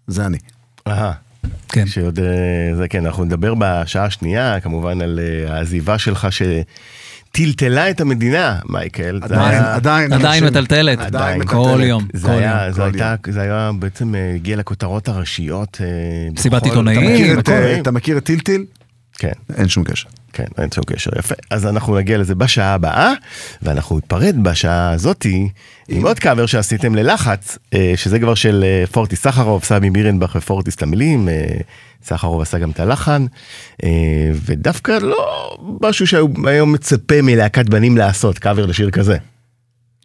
זה 0.07 0.26
אני. 0.26 0.39
אהה. 0.89 1.12
כן. 1.68 1.87
שעוד, 1.87 2.18
אה, 2.18 2.24
זה 2.76 2.89
כן, 2.89 3.07
אנחנו 3.07 3.24
נדבר 3.24 3.55
בשעה 3.59 4.05
השנייה, 4.05 4.61
כמובן 4.61 5.01
על 5.03 5.20
אה, 5.22 5.55
העזיבה 5.55 5.99
שלך 5.99 6.28
שטלטלה 7.32 7.91
את 7.91 8.01
המדינה, 8.01 8.59
מייקל. 8.68 9.20
עדיין, 9.22 9.41
היה- 9.41 9.74
עדיין. 9.74 10.12
עדיין 10.12 10.45
מטלטלת. 10.45 10.99
עדיין 10.99 11.45
כל 11.45 11.57
מטלטלת. 11.57 11.87
יום. 11.89 12.09
זה 12.12 12.28
כל 12.28 12.32
היה, 12.34 12.62
יום. 12.64 12.72
זה 12.72 12.80
כל 12.80 12.87
הייתה, 12.87 13.14
זה 13.30 13.41
היה 13.41 13.70
בעצם 13.78 14.14
הגיע 14.34 14.57
לכותרות 14.57 15.09
הראשיות. 15.09 15.80
מסיבת 16.34 16.64
עיתונאים. 16.64 17.39
אתה 17.80 17.91
מכיר 17.91 18.18
את 18.18 18.24
טילטיל? 18.24 18.64
כן. 19.18 19.32
אין 19.57 19.68
שום 19.68 19.84
קשר. 19.84 20.09
כן, 20.37 20.45
אין 20.59 20.70
שום 20.74 20.84
קשר, 20.84 21.11
יפה. 21.18 21.34
אז 21.51 21.66
אנחנו 21.66 21.97
נגיע 21.97 22.18
לזה 22.18 22.34
בשעה 22.34 22.74
הבאה, 22.74 23.12
ואנחנו 23.62 23.97
ניפרד 23.97 24.43
בשעה 24.43 24.91
הזאתי 24.91 25.49
עם 25.89 26.07
עוד 26.07 26.18
קאבר 26.18 26.47
שעשיתם 26.47 26.95
ללחץ, 26.95 27.59
אה, 27.74 27.93
שזה 27.97 28.18
כבר 28.18 28.34
של 28.34 28.64
אה, 28.66 28.84
פורטיס 28.87 29.22
סחרוב, 29.22 29.64
סמי 29.64 29.91
בירנבך 29.91 30.37
ופורטיס 30.39 30.82
למילים, 30.82 31.28
אה, 31.28 31.45
סחרוב 32.05 32.41
עשה 32.41 32.59
גם 32.59 32.70
את 32.70 32.80
הלחן, 32.80 33.26
ודווקא 34.45 34.93
לא 34.93 35.57
משהו 35.82 36.07
שהיום 36.07 36.72
מצפה 36.72 37.22
מלהקת 37.22 37.68
בנים 37.68 37.97
לעשות, 37.97 38.39
קאבר 38.39 38.66
לשיר 38.66 38.91
כזה. 38.91 39.16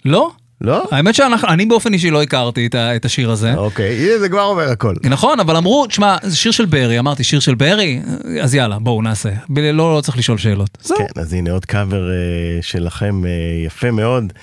לא? 0.06 0.32
לא? 0.62 0.84
האמת 0.92 1.16
שאני 1.16 1.66
באופן 1.66 1.94
אישי 1.94 2.10
לא 2.10 2.24
הכרתי 2.24 2.66
את 2.68 2.76
ה- 2.76 2.96
את 2.96 3.06
השיר 3.06 3.32
הזה. 3.32 3.54
אוקיי, 3.54 4.10
הנה 4.10 4.20
זה 4.20 4.30
כבר 4.30 4.44
אומר 4.44 4.70
הכל. 4.70 4.94
נכון, 5.04 5.40
אבל 5.40 5.56
אמרו, 5.58 5.88
תשמע, 5.88 6.18
זה 6.24 6.36
שיר 6.36 6.52
של 6.52 6.66
ברי, 6.66 7.00
אמרתי, 7.00 7.24
שיר 7.24 7.40
של 7.40 7.56
ברי? 7.56 8.00
אז 8.42 8.56
יאללה, 8.56 8.80
בואו 8.80 9.02
נעשה. 9.02 9.30
לא, 9.56 9.96
לא 9.96 10.02
צריך 10.02 10.18
לשאול 10.18 10.38
שאלות. 10.38 10.78
זהו. 10.82 10.98
כן, 10.98 11.22
אז 11.22 11.34
הנה 11.34 11.52
עוד 11.52 11.66
קאבר 11.66 12.10
אה, 12.12 12.16
שלכם 12.62 13.26
אה, 13.26 13.30
יפה 13.66 13.92
מאוד, 13.92 14.34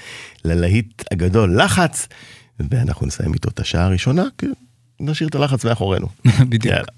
ללהיט 0.45 1.03
הגדול 1.13 1.63
לחץ, 1.63 2.09
ואנחנו 2.71 3.07
נסיים 3.07 3.35
איתו 3.35 3.49
את 3.49 3.61
השעה 3.61 3.85
הראשונה, 3.85 4.25
כי 4.39 4.47
נשאיר 5.01 5.29
את 5.29 5.35
הלחץ 5.35 5.65
מאחורינו. 5.65 6.07
בדיוק. 6.49 6.65
יאללה. 6.75 6.89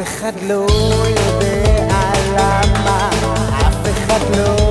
אף 0.00 0.06
אחד 0.08 0.32
לא 0.42 0.66
יודע 1.06 1.88
למה, 2.32 3.10
אף 3.68 3.86
אחד 3.92 4.36
לא 4.36 4.69